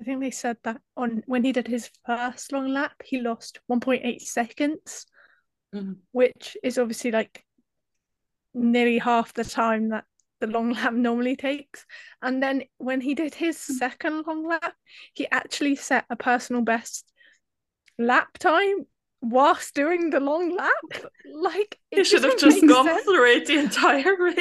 [0.00, 3.60] I think they said that on when he did his first long lap, he lost
[3.66, 5.06] 1.8 seconds,
[5.74, 6.02] Mhm.
[6.12, 7.44] which is obviously like
[8.54, 10.04] nearly half the time that
[10.40, 11.86] the long lap normally takes.
[12.22, 14.74] And then when he did his second long lap,
[15.14, 17.10] he actually set a personal best
[17.98, 18.86] lap time
[19.22, 20.72] whilst doing the long lap.
[21.34, 23.04] Like it He should have just gone sense.
[23.04, 24.36] through it the entire race.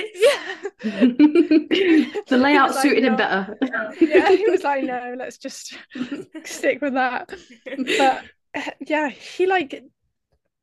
[0.84, 1.06] Yeah.
[2.28, 3.58] the layout like, suited him better.
[4.02, 5.76] yeah, he was like, no, let's just
[6.44, 7.30] stick with that.
[7.66, 8.24] But
[8.56, 9.84] uh, yeah, he like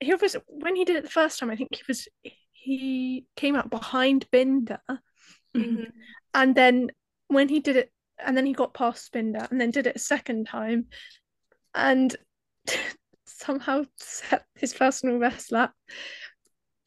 [0.01, 1.51] he was when he did it the first time.
[1.51, 2.09] I think he was
[2.53, 4.81] he came out behind Binder,
[5.57, 5.91] Mhm.
[6.35, 6.91] and then
[7.29, 7.93] when he did it,
[8.25, 10.87] and then he got past Binder, and then did it a second time,
[11.75, 12.15] and
[13.43, 15.73] somehow set his personal best lap.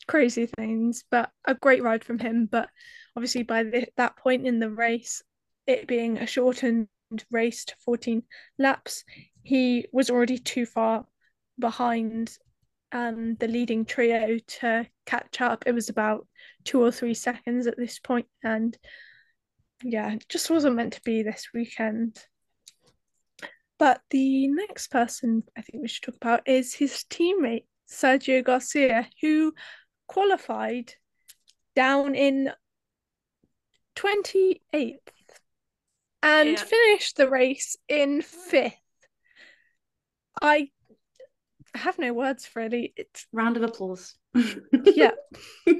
[0.07, 2.47] Crazy things, but a great ride from him.
[2.51, 2.69] But
[3.15, 5.21] obviously, by the, that point in the race,
[5.67, 6.87] it being a shortened
[7.31, 8.23] race to 14
[8.59, 9.03] laps,
[9.43, 11.05] he was already too far
[11.57, 12.37] behind
[12.91, 15.63] um, the leading trio to catch up.
[15.65, 16.27] It was about
[16.63, 18.77] two or three seconds at this point, and
[19.83, 22.17] yeah, it just wasn't meant to be this weekend.
[23.77, 29.07] But the next person I think we should talk about is his teammate, Sergio Garcia,
[29.21, 29.53] who
[30.07, 30.93] qualified
[31.75, 32.51] down in
[33.95, 34.99] 28th
[36.23, 36.55] and Yeah.
[36.63, 38.73] finished the race in fifth.
[40.41, 40.71] I
[41.73, 42.93] have no words really.
[42.95, 44.15] It's Round of applause.
[44.85, 45.11] yeah.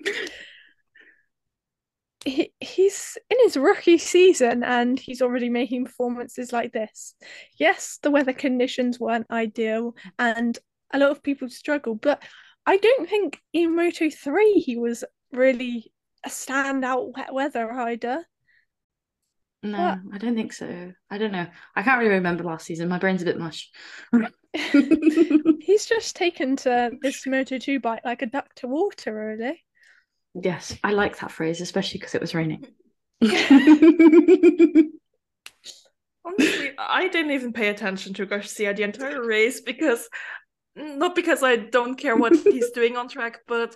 [2.25, 7.15] he, he's in his rookie season and he's already making performances like this.
[7.57, 10.57] Yes, the weather conditions weren't ideal and
[10.93, 12.21] a lot of people struggle, but
[12.65, 15.91] I don't think in Moto 3 he was really
[16.25, 18.25] a standout wet weather rider.
[19.63, 19.99] No, What?
[20.13, 20.93] I don't think so.
[21.09, 21.47] I don't know.
[21.75, 22.87] I can't really remember last season.
[22.87, 23.71] My brain's a bit mush.
[25.59, 29.64] He's just taken to this Moto 2 bike like a duck to water, really.
[30.41, 32.65] Yes, I like that phrase, especially because it was raining.
[36.25, 40.09] Honestly, I didn't even pay attention to Garcia the entire race because
[40.75, 43.75] not because I don't care what he's doing on track, but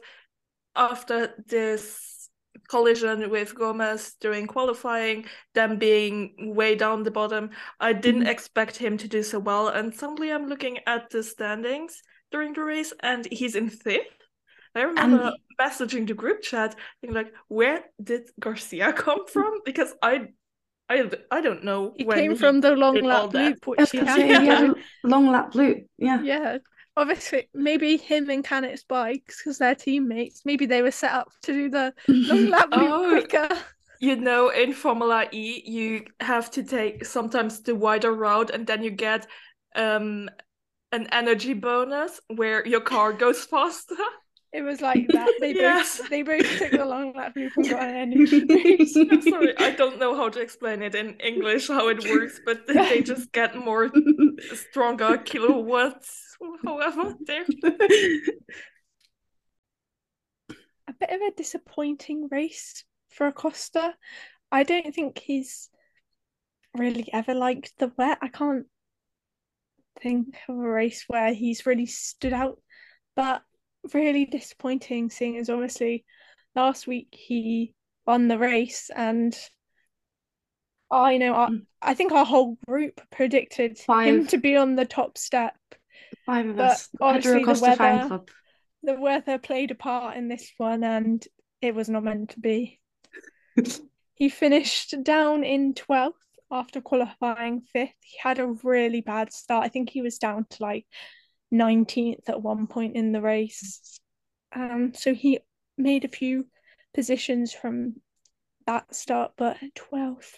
[0.75, 2.29] after this
[2.67, 8.29] collision with Gomez during qualifying, them being way down the bottom, I didn't Mhm.
[8.29, 9.67] expect him to do so well.
[9.69, 12.01] And suddenly I'm looking at the standings
[12.31, 14.18] during the race and he's in fifth.
[14.75, 20.27] I remember messaging the group chat, being like, "Where did Garcia come from?" Because I,
[20.89, 23.97] I, I don't know where He when came from the long lap loop, which he
[23.99, 24.21] had.
[24.21, 25.87] say, he had a long lap loop.
[25.97, 26.23] Yeah.
[26.23, 26.57] Yeah,
[26.97, 31.53] obviously, maybe him and Canet's bikes, because they're teammates, maybe they were set up to
[31.53, 31.93] do the
[32.27, 33.01] long lap loop Oh.
[33.01, 33.49] quicker.
[33.99, 38.83] You know, in Formula E, you have to take sometimes the wider route, and then
[38.83, 39.27] you get
[39.75, 40.29] um
[40.91, 43.95] an energy bonus where your car goes faster.
[44.51, 45.29] It was like that.
[45.39, 45.99] They Yes.
[45.99, 48.97] both they both took the long lap loop and got an energy boost.
[48.97, 52.65] I'm sorry, I don't know how to explain it in English how it works, but
[52.65, 53.91] they just get more
[54.53, 56.35] stronger kilowatts,
[56.65, 57.13] however.
[57.25, 57.45] There.
[60.87, 63.95] A bit of a disappointing race for Acosta.
[64.51, 65.69] I don't think he's
[66.73, 68.17] really ever liked the wet.
[68.21, 68.65] I can't
[70.01, 72.59] think of a race where he's really stood out,
[73.15, 73.43] but
[73.93, 76.05] really disappointing seeing as obviously
[76.55, 77.73] last week he
[78.05, 79.37] won the race and
[80.91, 81.65] I know I, Mm.
[81.81, 85.55] I think our whole group predicted him to be on the top step.
[86.25, 86.89] Five of But us.
[86.99, 88.21] Pedro the weather-.
[88.83, 91.25] The weather played a part in this one and
[91.61, 92.79] it was not meant to be.
[94.15, 96.11] He finished down in 12th
[96.51, 97.93] after qualifying fifth.
[98.01, 99.63] He had a really bad start.
[99.63, 100.85] I think he was down to like
[101.51, 103.99] 19th at one point in the race.
[104.55, 105.39] Um, so he
[105.77, 106.47] made a few
[106.93, 107.95] positions from
[108.65, 110.35] that start, but 12th,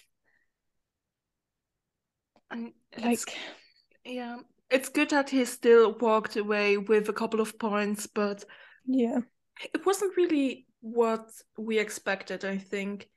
[2.50, 3.18] And like,
[4.04, 4.38] yeah,
[4.70, 8.44] it's good that he still walked away with a couple of points, but
[8.86, 9.18] yeah,
[9.72, 13.08] it wasn't really what we expected, I think.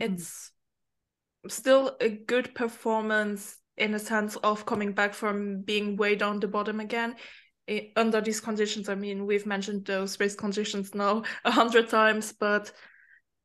[0.00, 0.14] Mm.
[0.14, 0.52] It's
[1.48, 6.48] still a good performance in a sense of coming back from being way down the
[6.48, 7.16] bottom again.
[7.68, 12.32] I- under these conditions, I mean, we've mentioned those race conditions now a hundred times,
[12.32, 12.72] but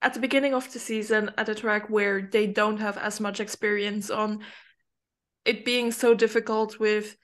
[0.02, 3.40] at the beginning of the season, at a track where they don't have as much
[3.40, 4.42] experience on,
[5.44, 7.18] it being so difficult with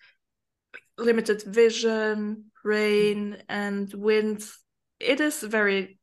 [0.97, 4.43] limited vision, rain, and wind,
[4.99, 5.99] it is very,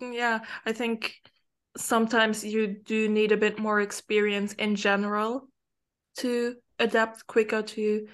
[0.00, 1.14] yeah, I think
[1.76, 5.49] sometimes you do need a bit more experience in general
[6.22, 8.06] to adapt quicker to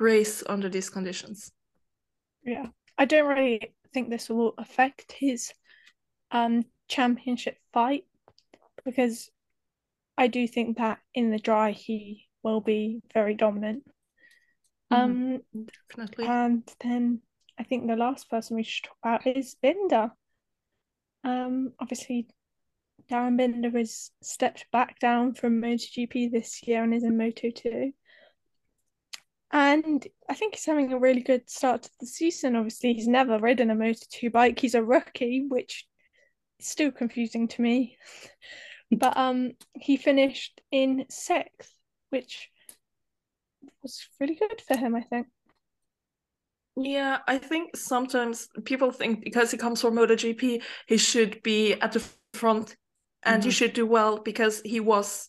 [0.00, 1.52] race under these conditions.
[2.44, 2.66] yeah.
[2.96, 5.52] I don't really think this will affect his
[6.30, 8.04] um championship fight
[8.84, 9.30] because
[10.16, 13.82] I do think that in the dry he will be very dominant.
[14.90, 15.40] Um,
[15.90, 16.26] Definitely.
[16.26, 17.20] and then
[17.58, 20.10] I think the last person we should talk about is Binder.
[21.24, 22.28] Um, obviously,
[23.10, 27.92] Darryn Binder has stepped back down from MotoGP this year and is in Moto 2.
[29.52, 32.56] And I think he's having a really good start to the season.
[32.56, 34.58] Obviously, he's never ridden a Moto 2 bike.
[34.58, 35.86] He's a rookie, which
[36.58, 37.96] is still confusing to me.
[38.90, 41.72] But um, he finished in sixth,
[42.10, 42.48] which
[43.82, 45.26] was really good for him, I think.
[46.76, 51.92] Yeah, I think sometimes people think because he comes from MotoGP, he should be at
[51.92, 52.76] the front
[53.24, 53.54] and he Mhm.
[53.54, 55.28] should do well because he was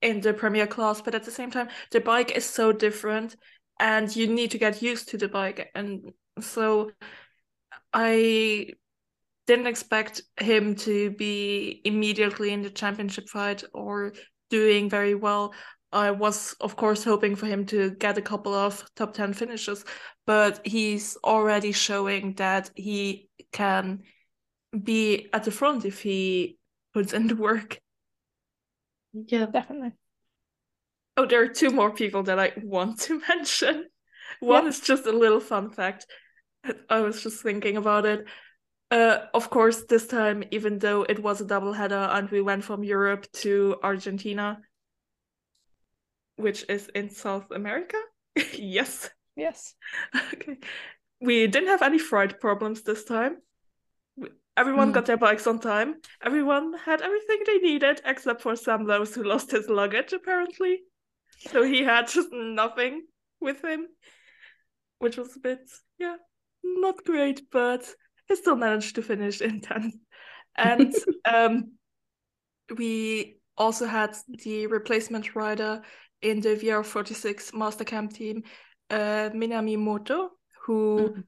[0.00, 1.02] in the premier class.
[1.02, 3.36] But at the same time, the bike is so different
[3.80, 5.70] and you need to get used to the bike.
[5.74, 6.90] And so
[7.92, 8.70] I
[9.46, 14.12] didn't expect him to be immediately in the championship fight or
[14.50, 15.54] doing very well.
[15.90, 19.84] I was, of course, hoping for him to get a couple of top 10 finishes,
[20.26, 24.02] but he's already showing that he can
[24.82, 26.57] be at the front if he
[26.98, 27.78] puts in the work.
[29.12, 29.46] Yeah.
[29.46, 29.92] Definitely.
[31.16, 33.86] Oh, there are two more people that I want to mention.
[34.40, 34.68] One Yeah.
[34.68, 36.06] is just a little fun fact.
[36.90, 38.26] I was just thinking about it.
[38.90, 42.64] Uh, of course, this time, even though it was a double header and we went
[42.64, 44.58] from Europe to Argentina,
[46.36, 47.98] which is in South America.
[48.54, 49.10] yes.
[49.36, 49.74] Yes.
[50.34, 50.56] Okay.
[51.20, 53.38] We didn't have any flight problems this time.
[54.58, 54.94] Everyone Mm.
[54.94, 56.00] got their bikes on time.
[56.20, 60.80] Everyone had everything they needed, except for Sam Lowes, who lost his luggage, apparently.
[61.50, 63.06] So he had just nothing
[63.40, 63.86] with him,
[64.98, 66.16] which was a bit, yeah,
[66.64, 67.88] not great, but
[68.26, 69.94] he still managed to finish in 10th.
[70.56, 70.92] And
[71.24, 71.74] um,
[72.76, 75.82] we also had the replacement rider
[76.20, 78.42] in the VR46 Master Camp team,
[78.90, 80.30] uh, Minami Moto,
[80.62, 81.24] who Mhm.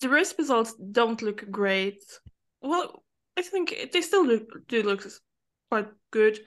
[0.00, 2.04] the race results don't look great.
[2.66, 3.04] Well,
[3.36, 5.06] I think they still look, do look
[5.70, 6.40] quite good.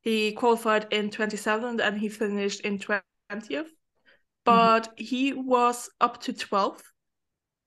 [0.00, 3.70] He qualified in 27th and he finished in 20th,
[4.44, 6.82] but he was up to 12th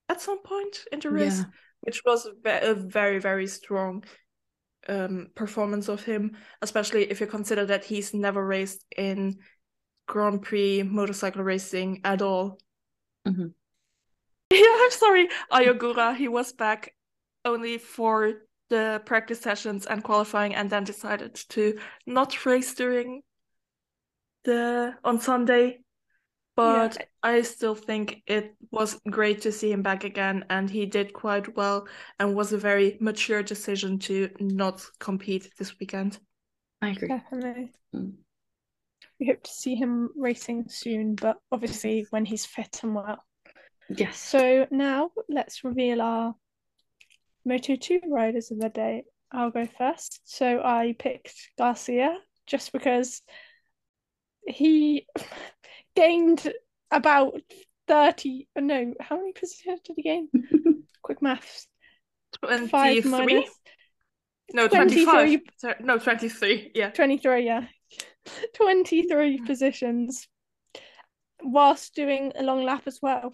[0.07, 1.45] at some point in the race, Yeah.
[1.81, 4.03] which was a very, very strong
[4.87, 9.39] um, performance of him, especially if you consider that he's never raced in
[10.07, 12.59] Grand Prix motorcycle racing at all.
[13.27, 13.53] Mhm.
[14.51, 15.29] Yeah, I'm sorry.
[15.51, 16.95] Ai Ogura, he was back
[17.49, 18.33] only for
[18.69, 23.21] the practice sessions and qualifying and then decided to not race during
[24.43, 25.79] the on Sunday.
[26.55, 31.13] But I still think it was great to see him back again and he did
[31.13, 31.87] quite well
[32.19, 36.19] and was a very mature decision to not compete this weekend.
[36.81, 37.07] I agree.
[37.07, 37.71] Definitely.
[37.95, 38.13] Mm.
[39.21, 43.23] We hope to see him racing soon, but obviously when he's fit and well.
[43.89, 44.17] Yes.
[44.19, 46.35] So now let's reveal our
[47.45, 49.03] Moto 2 riders of the day.
[49.31, 50.21] I'll go first.
[50.25, 52.17] So I picked Garcia
[52.47, 53.21] just because
[54.47, 55.07] he
[55.95, 56.51] gained
[56.91, 57.39] about
[57.87, 60.29] 30, uh, no, how many positions did he gain?
[61.01, 61.67] Quick maths.
[62.41, 63.11] Five 23?
[63.11, 63.49] minus
[64.53, 65.05] No, 23.
[65.05, 65.41] 25.
[65.57, 66.71] Sorry, No, 23.
[66.75, 66.89] Yeah.
[66.91, 67.65] 23, yeah.
[68.55, 70.27] 23 positions
[71.41, 73.33] whilst doing a long lap as well.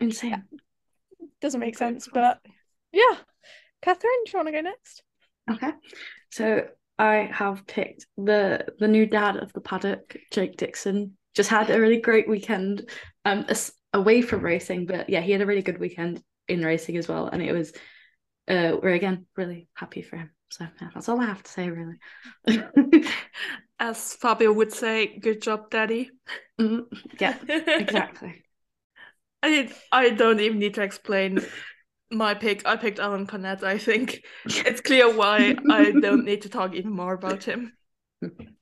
[0.00, 0.44] Insane.
[1.40, 2.40] Doesn't make sense, but
[2.92, 3.16] yeah.
[3.82, 5.02] Kathrin, do you want to go next?
[5.50, 5.72] Okay.
[6.30, 6.66] So
[6.98, 11.16] I have picked the the new dad of the paddock, Jake Dixon.
[11.34, 12.90] Just had a really great weekend,
[13.24, 16.96] um, as- away from racing, but yeah, he had a really good weekend in racing
[16.96, 17.72] as well, and it was,
[18.48, 20.30] uh, we're again really happy for him.
[20.50, 23.04] So yeah, that's all I have to say, really.
[23.78, 26.10] As Fabio would say, good job, Daddy.
[26.60, 26.86] Mm,
[27.18, 28.44] yeah, exactly.
[29.42, 31.40] I I don't even need to explain
[32.10, 32.66] my pick.
[32.66, 33.62] I picked Aron Canet.
[33.62, 37.72] I think it's clear why I don't need to talk even more about him.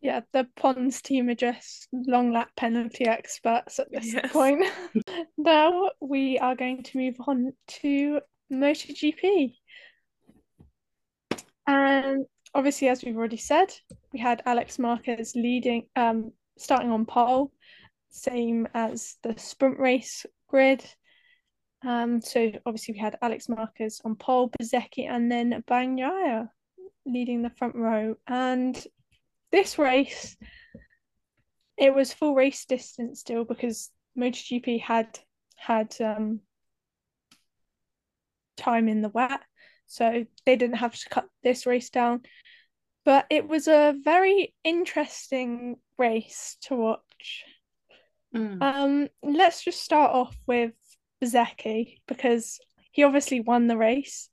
[0.01, 4.31] Yeah, the Pons team are just long lap penalty experts at this Yes.
[4.33, 4.65] point.
[5.39, 8.21] now we are going to move on to
[8.53, 9.55] MotoGP.
[11.67, 13.75] And obviously, as we've already said,
[14.13, 17.53] we had Alex Marquez leading, um, starting on pole,
[18.11, 20.85] same as the sprint race grid.
[21.87, 26.49] Um, so obviously we had Alex Marquez on pole, Bezzecchi, and then Bagnaia
[27.07, 28.17] leading the front row.
[28.27, 28.77] And
[29.53, 30.37] this race,
[31.77, 35.19] it was full race distance still because MotoGP had
[35.57, 36.41] had um,
[38.57, 39.41] time in the wet,
[39.87, 42.23] so they didn't have to cut this race down.
[43.05, 47.45] But it was a very interesting race to watch.
[48.35, 48.63] Mm.
[48.63, 50.73] Um, let's just start off with
[51.23, 52.59] Bezzecchi because
[52.93, 54.29] he obviously won the race.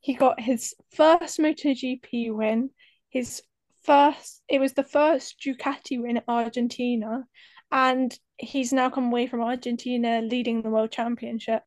[0.00, 2.70] He got his first MotoGP win,
[3.08, 3.42] his
[3.84, 7.24] first, it was the first Ducati win at Argentina,
[7.70, 11.62] and he's now come away from Argentina leading the World Championship.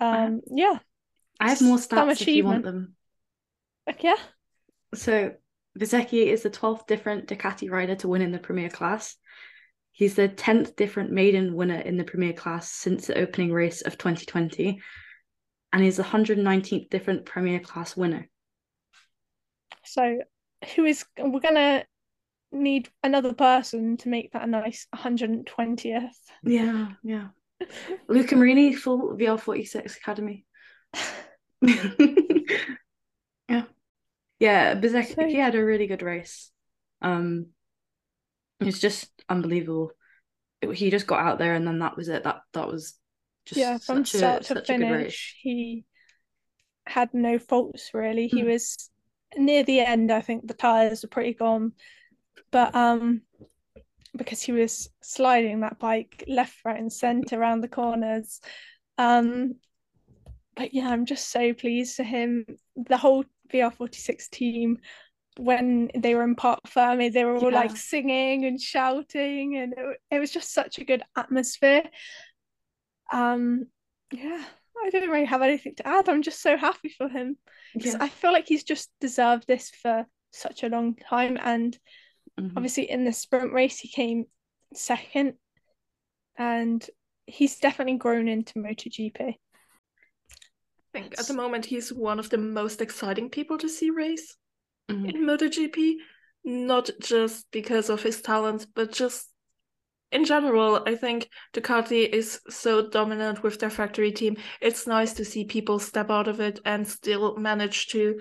[0.00, 0.78] Um, yeah,
[1.38, 2.96] I have more stats if you want them.
[4.00, 4.16] yeah,
[4.94, 5.32] So
[5.78, 9.16] Bezzecchi is the 12th different Ducati rider to win in the Premier class.
[9.96, 13.96] He's the 10th different maiden winner in the Premier class since the opening race of
[13.96, 14.80] 2020.
[15.72, 18.28] And he's the 119th different Premier class winner.
[19.84, 20.18] so
[20.74, 21.84] who is, we're gonna
[22.50, 26.08] need another person to make that a nice 120th.
[26.42, 27.28] Yeah, yeah.
[28.08, 30.44] Luca Marini, full VR46 Academy.
[33.48, 33.62] yeah.
[34.40, 36.50] Yeah, Bezzecchi, So- he had a really good race.
[37.00, 37.46] Um,
[38.60, 39.92] it's just unbelievable.
[40.72, 42.24] He just got out there and then that was it.
[42.24, 42.94] That that was
[43.46, 45.06] just yeah, from such a start to a race.
[45.06, 45.84] finish, he
[46.86, 48.28] had no faults really.
[48.28, 48.50] He Mm.
[48.50, 48.90] was
[49.36, 51.72] near the end, I think the tires were pretty gone,
[52.50, 53.22] but um,
[54.16, 58.40] because he was sliding that bike left, right, and centre around the corners.
[58.98, 59.56] Um,
[60.56, 62.46] but yeah, I'm just so pleased for him.
[62.76, 64.78] The whole VR46 team,
[65.36, 67.60] when they were in Parc Fermé, they were all Yeah.
[67.60, 71.82] like singing and shouting, and it, it was just such a good atmosphere.
[73.12, 73.66] Um,
[74.12, 74.44] yeah,
[74.84, 76.08] I don't really have anything to add.
[76.08, 77.36] I'm just so happy for him
[77.74, 78.04] because Yeah.
[78.04, 81.36] I feel like he's just deserved this for such a long time.
[81.40, 81.78] And
[82.38, 82.52] Mhm.
[82.56, 84.26] obviously, in the sprint race, he came
[84.74, 85.34] second,
[86.36, 86.84] and
[87.26, 89.20] he's definitely grown into MotoGP.
[89.20, 94.36] I think at the moment he's one of the most exciting people to see race
[94.90, 95.14] Mhm.
[95.14, 95.96] in MotoGP,
[96.44, 99.30] not just because of his talent, but just
[100.12, 100.82] in general.
[100.86, 104.36] I think Ducati is so dominant with their factory team.
[104.60, 108.20] It's nice to see people step out of it and still manage to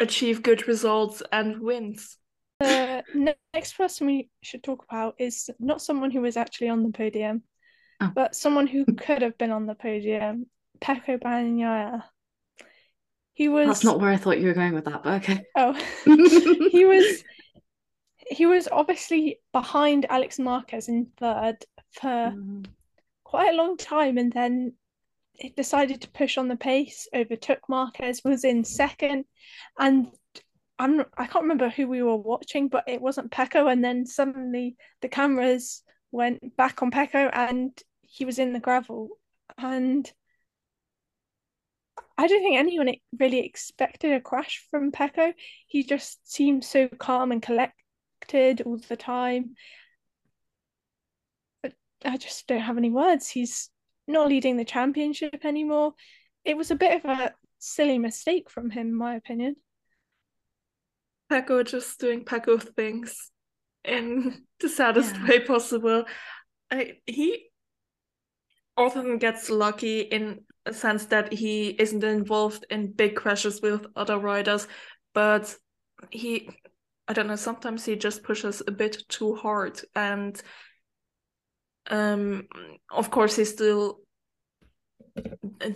[0.00, 2.18] achieve good results and wins.
[2.58, 6.90] The next person we should talk about is not someone who was actually on the
[6.90, 7.42] podium,
[8.00, 8.10] Oh.
[8.14, 10.46] but someone who could have been on the podium,
[10.80, 12.02] Pecco Bagnaia.
[13.34, 15.44] He was That's not where I thought you were going with that, but okay.
[15.56, 15.72] oh
[16.70, 17.24] he was
[18.28, 21.56] he was obviously behind Alex Marquez in third
[21.92, 22.66] for Mhm.
[23.24, 24.74] quite a long time and then
[25.34, 29.24] it decided to push on the pace, overtook Marquez, was in second,
[29.78, 30.08] and
[30.78, 34.76] I'm I can't remember who we were watching, but it wasn't Pecco, and then suddenly
[35.00, 37.70] the cameras went back on Pecco and
[38.02, 39.08] he was in the gravel.
[39.58, 40.10] And
[42.22, 45.34] I don't think anyone really expected a crash from Pecco.
[45.66, 49.56] He just seemed so calm and collected all the time.
[51.64, 51.72] But
[52.04, 53.28] I just don't have any words.
[53.28, 53.70] He's
[54.06, 55.94] not leading the championship anymore.
[56.44, 59.56] It was a bit of a silly mistake from him, in my opinion.
[61.28, 63.32] Pecco just doing Pecco things
[63.84, 65.26] in the saddest Yeah.
[65.26, 66.04] way possible.
[66.70, 67.46] I, he
[68.76, 74.18] often gets lucky in a sense that he isn't involved in big crashes with other
[74.18, 74.68] riders,
[75.12, 75.54] but
[76.10, 76.50] he,
[77.08, 79.80] I don't know, sometimes he just pushes a bit too hard.
[79.94, 80.40] And
[81.90, 82.46] um,
[82.90, 84.00] of course, he still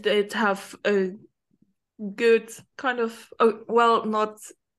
[0.01, 1.13] did have a
[2.15, 4.39] good kind of, oh, well, not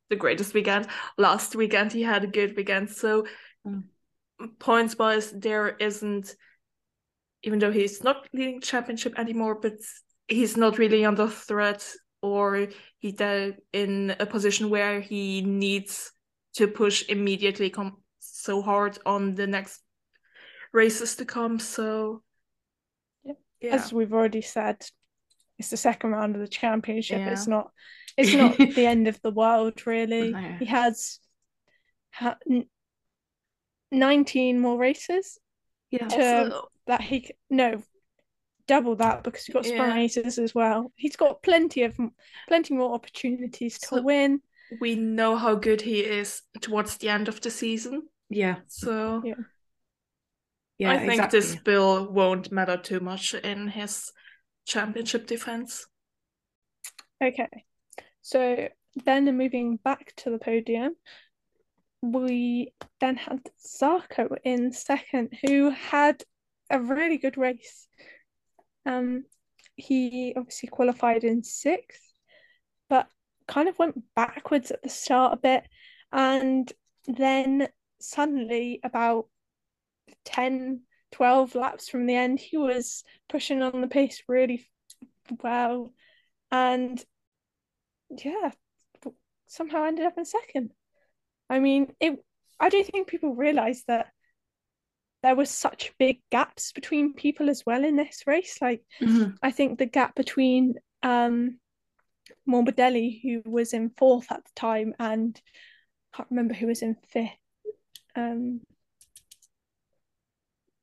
[0.10, 0.88] the greatest weekend.
[1.18, 2.90] Last weekend he had a good weekend.
[2.90, 3.26] So
[3.66, 3.84] Mm.
[4.60, 6.36] points wise, there isn't,
[7.44, 9.74] even though he's not leading championship anymore, but
[10.28, 11.88] he's not really under threat
[12.22, 12.68] or
[12.98, 16.12] he's there in a position where he needs
[16.56, 19.82] to push immediately come so hard on the next
[20.74, 21.60] races to come.
[21.60, 22.24] So
[23.24, 23.38] Yep.
[23.62, 23.76] yeah.
[23.76, 24.84] As we've already said,
[25.60, 27.20] it's the second round of the championship.
[27.20, 27.32] Yeah.
[27.32, 27.72] It's not
[28.18, 30.32] it's not the end of the world, really.
[30.32, 30.40] No.
[30.60, 31.20] He has
[32.12, 32.66] ha- n-
[33.92, 35.38] 19 more races
[35.92, 36.08] Yeah.
[36.08, 37.82] to- Also, that he c- no
[38.68, 39.96] double that because he's got sprint Yeah.
[39.96, 40.92] races as well.
[40.96, 41.98] He's got plenty of
[42.48, 44.42] plenty more opportunities to So- win.
[44.82, 48.10] we know how good he is towards the end of the season.
[48.30, 48.58] Yeah.
[48.68, 49.36] So Yeah.
[50.78, 50.92] Yeah.
[50.92, 51.40] I think exactly.
[51.40, 54.12] this bill won't matter too much in his
[54.66, 55.88] championship defense.
[57.24, 57.66] Okay,
[58.22, 58.68] so
[59.06, 60.96] then moving back to the podium,
[62.02, 66.24] we then had Zarco in second, who had
[66.70, 67.88] a really good race.
[68.86, 69.26] Um,
[69.76, 72.14] he obviously qualified in sixth,
[72.90, 73.08] but
[73.48, 75.64] kind of went backwards at the start a bit,
[76.12, 76.72] and
[77.08, 77.68] then
[78.00, 79.28] suddenly about
[80.26, 84.68] 10, 12 laps from the end, he was pushing on the pace really
[85.42, 85.94] well
[86.52, 87.04] and
[88.10, 88.52] yeah,
[89.48, 90.72] somehow ended up in second.
[91.50, 92.20] I mean, it.
[92.60, 94.08] I don't think people realize that
[95.24, 98.62] there was such big gaps between people as well in this race.
[98.62, 99.38] Like, Mhm.
[99.42, 101.60] I think the gap between um
[102.48, 105.40] Morbidelli, who was in fourth at the time, and
[106.14, 107.38] can't remember who was in fifth.
[108.16, 108.62] Um,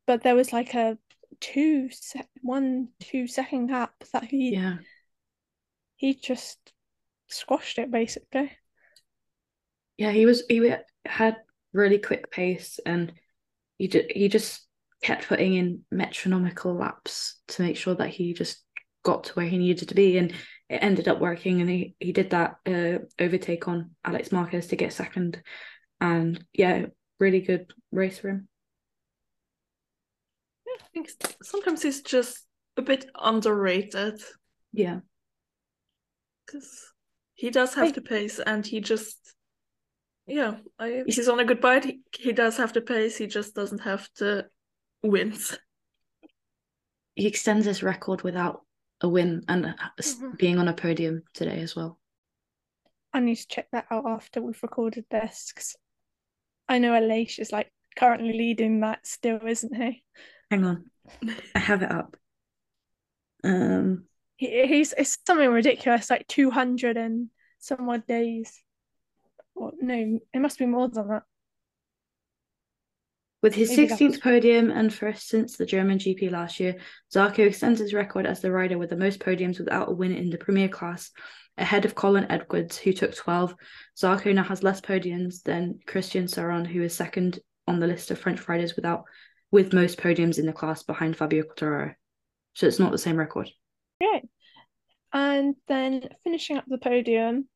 [0.07, 0.99] but there was like a
[1.41, 4.79] two se- one two second gap that he Yeah.
[5.97, 6.59] he just
[7.29, 8.53] squashed it basically.
[9.97, 10.73] Yeah, he was he
[11.05, 11.37] had
[11.73, 13.13] really quick pace and
[13.85, 14.67] he ju- he just
[15.03, 18.65] kept putting in metronomical laps to make sure that he just
[19.03, 20.31] got to where he needed to be and
[20.71, 24.77] it ended up working and he, he did that uh, overtake on Alex Marquez to
[24.77, 25.43] get second
[26.01, 26.87] and yeah,
[27.21, 28.49] really good race for him.
[30.67, 31.11] yeah, I think
[31.43, 32.47] sometimes he's just
[32.79, 34.23] a bit underrated.
[34.73, 35.01] Yeah.
[36.47, 36.93] because
[37.35, 39.19] he does have I- the pace, and he just,
[40.27, 41.85] yeah, I, He's- he's on a good bite.
[41.85, 43.17] He, he does have the pace.
[43.17, 44.49] He just doesn't have the
[45.03, 45.57] wins.
[47.15, 48.63] He extends his record without
[49.01, 50.39] a win and uh, s- Mhm.
[50.39, 51.99] being on a podium today as well.
[53.13, 55.77] I need to check that out after we've recorded this because
[56.69, 60.03] I know Aleix is like currently leading that still, isn't he?
[60.51, 60.91] Hang on,
[61.55, 62.17] I have it up.
[63.45, 64.07] Um,
[64.37, 68.61] he he's it's something ridiculous, like 200 and some odd days.
[69.55, 71.23] Or no, it must be more than that.
[73.43, 76.77] With his Maybe 16th that's- podium and first since the German GP last year,
[77.13, 80.31] Zarco extends his record as the rider with the most podiums without a win in
[80.31, 81.11] the Premier class,
[81.59, 83.55] ahead of Colin Edwards, who took 12.
[83.97, 88.19] Zarco now has less podiums than Christian Sarron, who is second on the list of
[88.19, 89.05] French riders without
[89.51, 91.95] with most podiums in the class behind Fabio Quartararo.
[92.55, 93.51] So it's not the same record.
[95.13, 97.47] And then finishing up the podium,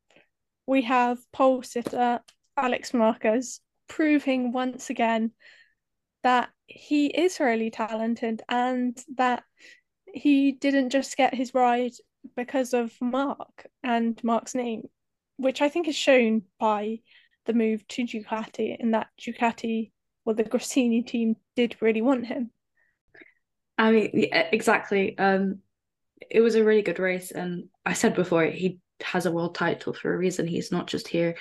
[0.69, 2.21] we have pole sitter
[2.57, 5.33] Alex Marquez proving once again
[6.23, 9.45] that he is really talented and that
[10.13, 11.93] he didn't just get his ride
[12.37, 14.83] because of Marc and Marc's name,
[15.39, 16.99] which I think is shown by
[17.47, 19.91] the move to Ducati and that Ducati,
[20.27, 22.51] well, the Gresini team did really want him.
[23.79, 25.17] I mean, yeah, exactly.
[25.17, 25.61] Um,
[26.31, 29.93] it was a really good race, and I said before he has a world title
[29.93, 30.47] for a reason.
[30.47, 31.37] He's not just here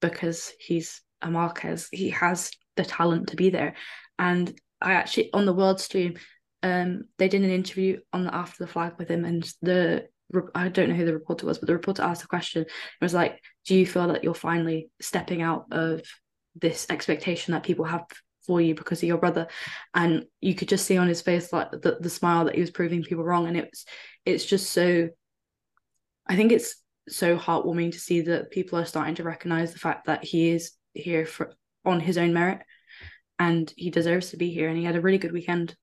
[0.00, 1.88] because he's a Marquez.
[1.92, 3.74] He has the talent to be there.
[4.18, 6.16] And I actually on the world stream,
[6.62, 10.08] um, they did an interview on the after the flag with him, and the
[10.54, 12.62] I don't know who the reporter was, but the reporter asked the question.
[12.62, 12.68] It
[13.00, 16.02] was like, "Do you feel that you're finally stepping out of
[16.54, 18.04] this expectation that people have
[18.46, 19.48] for you because of your brother?"
[19.94, 22.70] And you could just see on his face like the, the smile that he was
[22.70, 23.84] proving people wrong, and it's
[24.24, 25.08] it's just so.
[26.26, 30.06] I think it's so heartwarming to see that people are starting to recognize the fact
[30.06, 31.52] that he is here for
[31.84, 32.60] on his own merit
[33.38, 35.74] and he deserves to be here and he had a really good weekend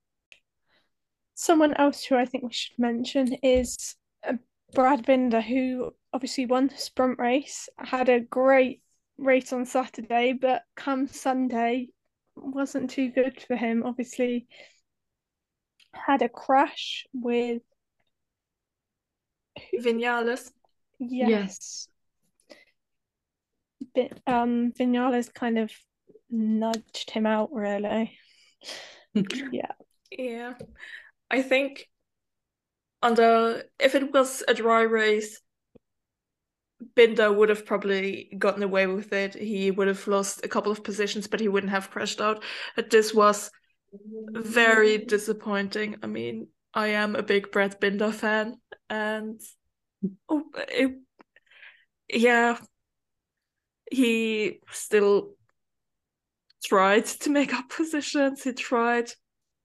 [1.35, 3.95] Someone else who I think we should mention is
[4.25, 4.33] uh,
[4.73, 8.81] Brad Binder, who obviously won the sprint race, had a great
[9.17, 11.89] race on Saturday, but come Sunday
[12.37, 13.83] wasn't too good for him.
[13.83, 14.47] Obviously,
[15.93, 17.61] had a crash with
[19.73, 20.51] Vinales.
[20.99, 21.87] Yes,
[23.93, 25.71] Bit, um, Vinales kind of
[26.29, 28.17] nudged him out really.
[29.51, 29.71] yeah,
[30.11, 30.53] Yeah.
[31.29, 31.87] I think
[33.01, 35.41] under if it was a dry race,
[36.95, 39.35] Binder would have probably gotten away with it.
[39.35, 42.43] He would have lost a couple of positions, but he wouldn't have crashed out.
[42.75, 43.51] But this was
[44.33, 45.97] very disappointing.
[46.03, 49.39] I mean, I am a big Brad Binder fan, and
[50.29, 50.99] oh, it,
[52.09, 52.57] yeah,
[53.91, 55.35] he still
[56.63, 58.43] tried to make up positions.
[58.43, 59.11] He tried,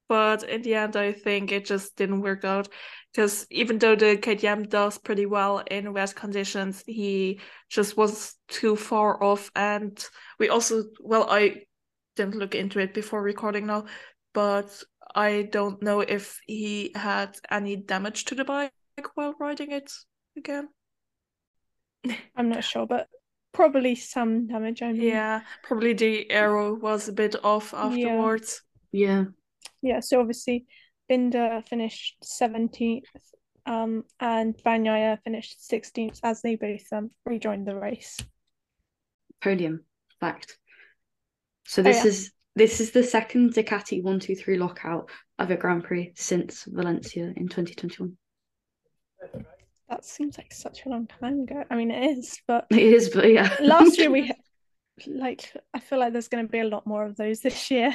[0.08, 2.68] but in the end, I think it just didn't work out.
[3.12, 8.76] Because even though the KTM does pretty well in wet conditions, he just was too
[8.76, 9.50] far off.
[9.56, 10.02] And
[10.38, 11.62] we also, well, I
[12.14, 13.86] didn't look into it before recording now,
[14.32, 14.82] but
[15.14, 18.72] I don't know if he had any damage to the bike
[19.14, 19.90] while riding it
[20.36, 20.68] again.
[22.36, 23.08] I'm not sure, but
[23.52, 24.82] probably some damage.
[24.82, 28.62] I mean, Yeah, probably the aero was a bit off afterwards.
[28.92, 29.24] yeah
[29.82, 30.66] Yeah, so obviously
[31.08, 33.02] Binder finished 17th
[33.66, 38.16] um, and Bagnaia finished 16th as they both um, rejoined the race.
[39.42, 39.84] podium
[40.20, 40.56] fact
[41.66, 42.08] so Oh, this yeah.
[42.10, 47.48] is this is the second Ducati 123 lockout of a Grand Prix since Valencia in
[47.48, 48.16] 2021
[50.00, 51.62] That seems like such a long time ago.
[51.70, 54.32] I mean, it is, but it is but yeah last year we
[55.06, 57.94] like I feel like there's going to be a lot more of those this year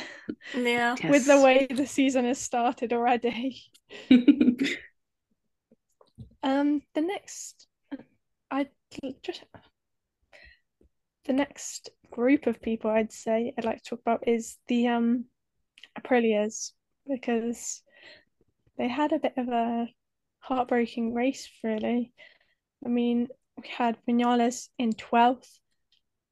[0.53, 0.95] Yeah.
[1.09, 3.59] with the way the season has started already.
[6.43, 7.65] Um, the next,
[8.51, 8.67] I
[9.23, 9.43] just
[11.25, 15.25] the next group of people I'd say I'd like to talk about is the um
[15.99, 16.73] Aprilias
[17.07, 17.81] because
[18.77, 19.87] they had a bit of a
[20.45, 22.13] heartbreaking race, really.
[22.85, 23.27] I mean,
[23.57, 25.59] we had Vinales in 12th,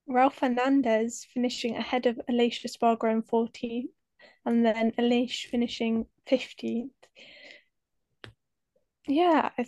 [0.09, 3.89] Raul Fernandez finishing ahead of Aleix Espargaro in 14th,
[4.45, 6.89] and then Aleix finishing 15th.
[9.07, 9.65] Yeah, I,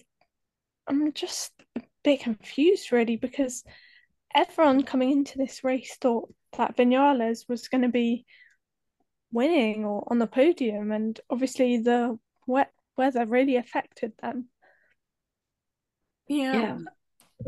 [0.88, 3.64] I'm just a bit confused, really, because
[4.34, 8.26] everyone coming into this race thought that Vinales was going to be
[9.32, 14.48] winning or on the podium, and obviously the wet weather really affected them.
[16.28, 16.54] Yeah.
[16.54, 16.78] yeah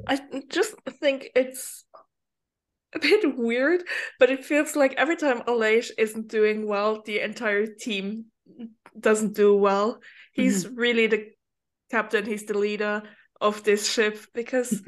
[0.07, 0.19] I
[0.49, 1.85] just think it's
[2.93, 3.83] a bit weird,
[4.19, 8.25] but it feels like every time Aleix isn't doing well, the entire team
[8.99, 9.99] doesn't do well.
[10.33, 10.75] He's mm-hmm.
[10.75, 11.25] really the
[11.91, 13.03] captain, he's the leader
[13.39, 14.81] of this ship because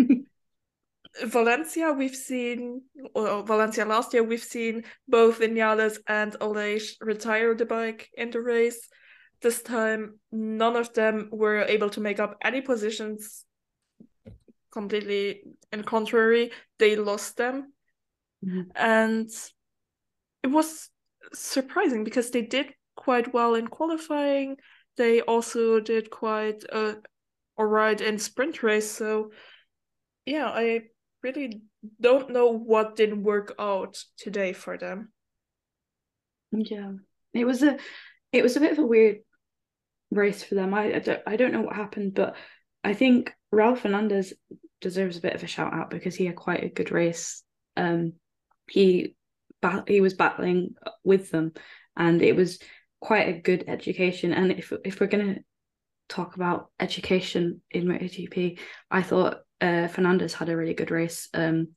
[1.24, 2.82] Valencia we've seen
[3.14, 8.42] or Valencia last year we've seen both Vinales and Aleix retire the bike in the
[8.42, 8.88] race.
[9.42, 13.46] This time none of them were able to make up any positions
[14.72, 17.74] completely in contrary they lost them.
[18.46, 18.72] Mm-hmm.
[18.74, 19.30] and
[20.44, 20.90] it was
[21.34, 24.56] surprising because they did quite well in qualifying.
[24.96, 26.94] They also did quite uh,
[27.58, 28.90] all right in sprint race.
[28.90, 29.32] So
[30.26, 30.82] yeah i
[31.24, 31.62] really
[32.00, 35.12] don't know what didn't work out today for them.
[36.52, 36.94] Yeah.
[37.34, 37.78] It was a
[38.32, 39.18] it was a bit of a weird
[40.12, 42.36] race for them i, I don't, I don't know what happened but
[42.84, 44.34] i think Raul Fernandez
[44.82, 47.44] deserves a bit of a shout out because he had quite a good race.
[47.76, 48.14] Um,
[48.70, 49.16] he
[49.88, 51.54] he was battling with them,
[51.98, 52.60] and it was
[53.02, 54.34] quite a good education.
[54.34, 55.40] And if if we're gonna
[56.08, 61.30] talk about education in MotoGP, I thought uh, Fernandez had a really good race.
[61.34, 61.70] Um,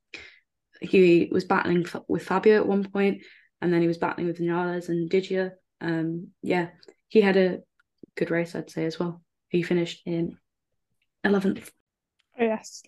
[0.81, 3.23] he was battling with Fabio at one point,
[3.61, 5.53] and then he was battling with Vinales and Digia.
[5.81, 6.69] Um, yeah,
[7.09, 7.59] he had a
[8.17, 9.23] good race, I'd say as well.
[9.49, 10.39] He finished in
[11.25, 11.71] 11th.
[12.39, 12.83] Oh, yes.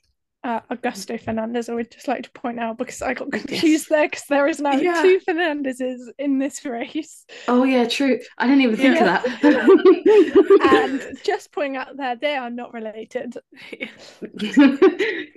[0.45, 3.89] Uh, Augusto Fernandez, I would just like to point out because I got confused yes.
[3.89, 5.01] there because there is now yeah.
[5.01, 7.25] two Fernandezes in this race.
[7.49, 8.19] Oh yeah, true.
[8.37, 9.17] I didn't even think yeah.
[9.17, 11.01] of that.
[11.09, 13.39] and just pointing out there, they are not related.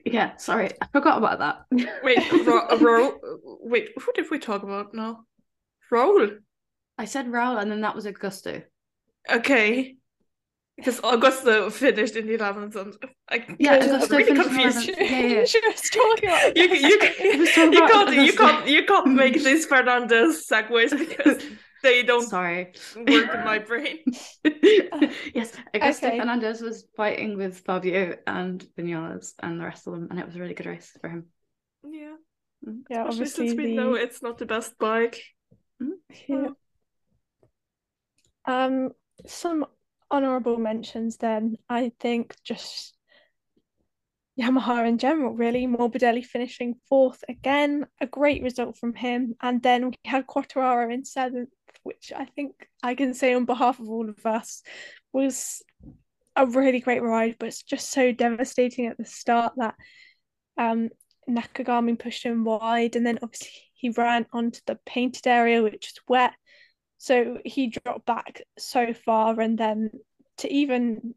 [0.06, 1.88] yeah, sorry, I forgot about that.
[2.04, 3.20] Wait, Ro- Ro-
[3.62, 5.22] wait, who did we talk about now?
[5.90, 6.40] Raul.
[6.98, 8.62] I said Raul, and then that was Augusto.
[9.30, 9.98] Okay
[10.78, 12.96] because Augusto finished in the 11th and
[13.30, 14.88] I, yeah, Augusto really confused.
[14.88, 15.46] Yeah, yeah.
[15.46, 20.48] she was talking about you, you, you, can't, you can't you can't make these Fernandez
[20.48, 21.44] segues because
[21.84, 24.00] they don't sorry work in my brain.
[25.34, 26.20] yes, Augusto okay.
[26.20, 30.36] Fernandez was fighting with Fabio and Vinales and the rest of them, and it was
[30.36, 31.26] a really good race for him.
[31.84, 32.16] Yeah,
[32.66, 32.82] mm.
[32.90, 33.08] yeah.
[33.08, 33.76] Especially obviously, since we the...
[33.76, 35.22] know it's not the best bike.
[36.28, 36.48] Yeah.
[38.46, 38.92] Um,
[39.26, 39.66] some
[40.10, 41.58] honorable mentions then.
[41.70, 42.96] I think just
[44.40, 45.66] Yamaha in general really.
[45.68, 49.36] Morbidelli finishing fourth again a great result from him.
[49.42, 51.50] And then we had Quartararo in seventh
[51.84, 54.62] which I think I can say on behalf of all of us
[55.14, 55.64] was
[56.36, 59.76] a really great ride but it's just so devastating at the start that
[60.58, 60.90] um
[61.30, 62.96] Nakagami pushed him wide.
[62.96, 66.34] And then obviously he ran onto the painted area which is wet
[66.98, 69.92] so he dropped back so far, and then
[70.38, 71.16] to even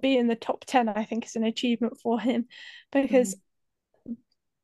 [0.00, 2.46] be in the top 10, I think is an achievement for him
[2.92, 3.34] because
[4.06, 4.16] mm.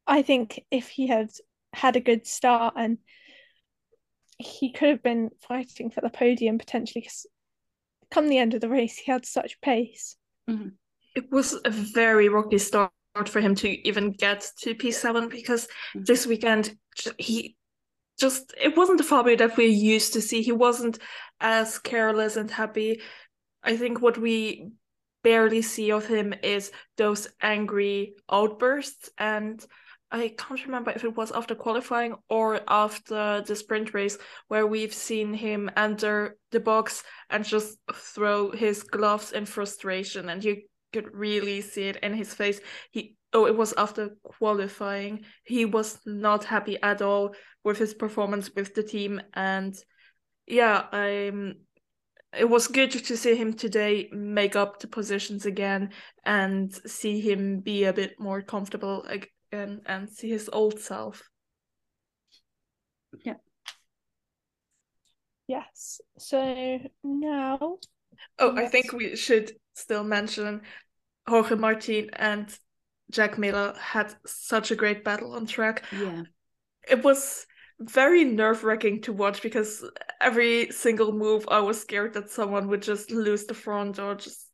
[0.07, 1.31] I think if he had
[1.73, 2.99] had a good start and
[4.39, 7.27] he could have been fighting for the podium potentially because
[8.11, 10.16] come the end of the race, he had such pace.
[10.49, 10.73] Mm.
[11.14, 12.93] It was a very rocky start
[13.27, 16.05] for him to even get to P7 because mm.
[16.05, 16.77] this weekend
[17.18, 17.57] he
[18.19, 20.43] just it wasn't the Fabio that we used to see.
[20.43, 20.99] He wasn't
[21.41, 23.01] as careless and happy.
[23.63, 24.71] I think what we
[25.23, 29.65] barely see of him is those angry outbursts and
[30.11, 34.93] I can't remember if it was after qualifying or after the sprint race where we've
[34.93, 41.17] seen him enter the box and just throw his gloves in frustration and you could
[41.17, 42.61] really see it in his face.
[42.91, 45.24] He oh it was after qualifying.
[45.45, 49.76] He was not happy at all with his performance with the team and
[50.47, 51.55] yeah i'm
[52.37, 55.91] it was good to see him today make up the positions again
[56.24, 61.28] and see him be a bit more comfortable again and see his old self.
[63.22, 63.35] Yeah.
[65.47, 66.01] Yes.
[66.16, 67.78] So now
[68.39, 70.62] oh i think we should still mention
[71.28, 72.57] jorge martin and
[73.13, 76.23] jack miller had such a great battle on track yeah
[76.89, 77.47] it was
[77.81, 79.85] very nerve wracking to watch because
[80.21, 84.49] every single move I was scared that someone would just lose the front or just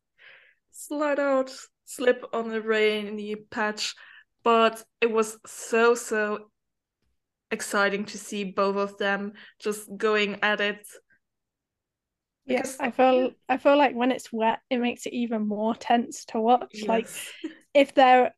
[0.70, 1.52] slide out,
[1.84, 3.94] slip on the rainy patch.
[4.44, 6.50] But it was so, so
[7.50, 10.86] exciting to see both of them just going at it.
[12.46, 16.24] Yes, I feel I feel like when it's wet, it makes it even more tense
[16.26, 16.70] to watch.
[16.72, 16.88] Yes.
[16.88, 17.08] Like
[17.74, 18.32] if they're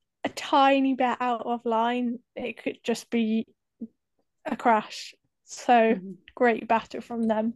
[0.51, 3.47] tiny bit out of line, it could just be
[4.45, 5.15] a crash.
[5.45, 6.13] So mm-hmm.
[6.35, 7.55] great battle from them.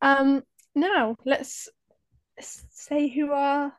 [0.00, 0.42] Um,
[0.74, 1.68] now let's
[2.40, 3.72] say who are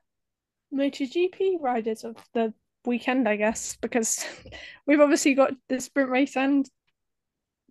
[0.74, 2.54] MotoGP riders of the
[2.86, 4.26] weekend, I guess, because
[4.88, 6.70] we've obviously got the sprint race and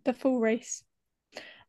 [0.04, 0.82] the full race.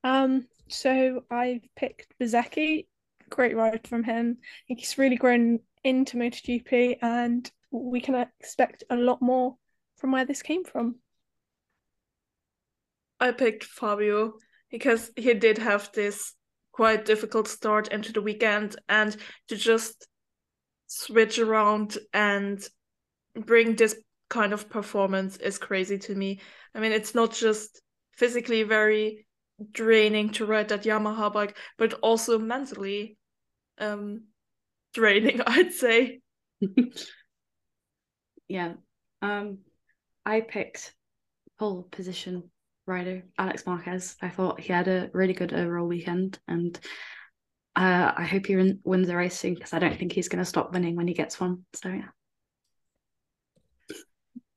[0.03, 2.87] Um, so I've picked Bezzecchi.
[3.29, 4.37] Great ride from him.
[4.41, 9.55] I think he's really grown into MotoGP, and we can expect a lot more
[9.97, 10.95] from where this came from.
[13.19, 14.33] I picked Fabio
[14.69, 16.33] because he did have this
[16.71, 19.15] quite difficult start into the weekend, and
[19.47, 20.07] to just
[20.87, 22.67] switch around and
[23.35, 23.95] bring this
[24.29, 26.41] kind of performance is crazy to me.
[26.73, 27.81] I mean, it's not just
[28.13, 29.25] physically very
[29.71, 33.17] draining to ride that Yamaha bike, but also mentally
[33.77, 34.23] um
[34.93, 36.19] draining, I'd say.
[38.47, 38.73] yeah.
[39.21, 39.59] Um
[40.25, 40.93] I picked
[41.59, 42.49] pole position
[42.85, 44.15] rider Alex Marquez.
[44.21, 46.79] I thought he had a really good overall weekend and
[47.75, 50.49] uh, I hope he wins the race soon because I don't think he's going to
[50.49, 51.65] stop winning when he gets one.
[51.73, 52.09] So yeah.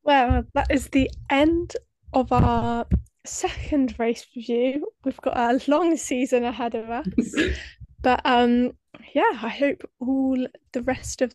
[0.03, 1.75] Well, that is the end
[2.13, 2.87] of our
[3.25, 4.87] second race review.
[5.05, 7.07] We've got a long season ahead of us.
[8.03, 8.73] but um
[9.15, 11.35] yeah, I hope all the rest of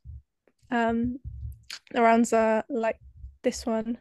[0.69, 1.19] um
[1.91, 2.97] the rounds are like
[3.43, 3.97] this one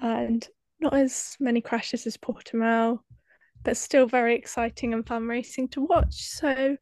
[0.00, 0.46] and
[0.80, 2.98] not as many crashes as Portimao,
[3.62, 6.14] but still very exciting and fun racing to watch.
[6.14, 6.76] So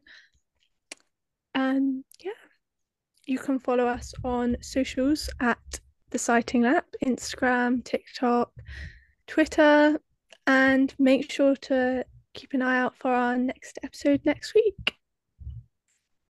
[1.54, 2.32] um yeah.
[3.26, 8.52] You can follow us on socials at the Sighting Lap, Instagram, TikTok,
[9.26, 9.98] Twitter,
[10.46, 12.04] and make sure to
[12.34, 14.94] keep an eye out for our next episode next week.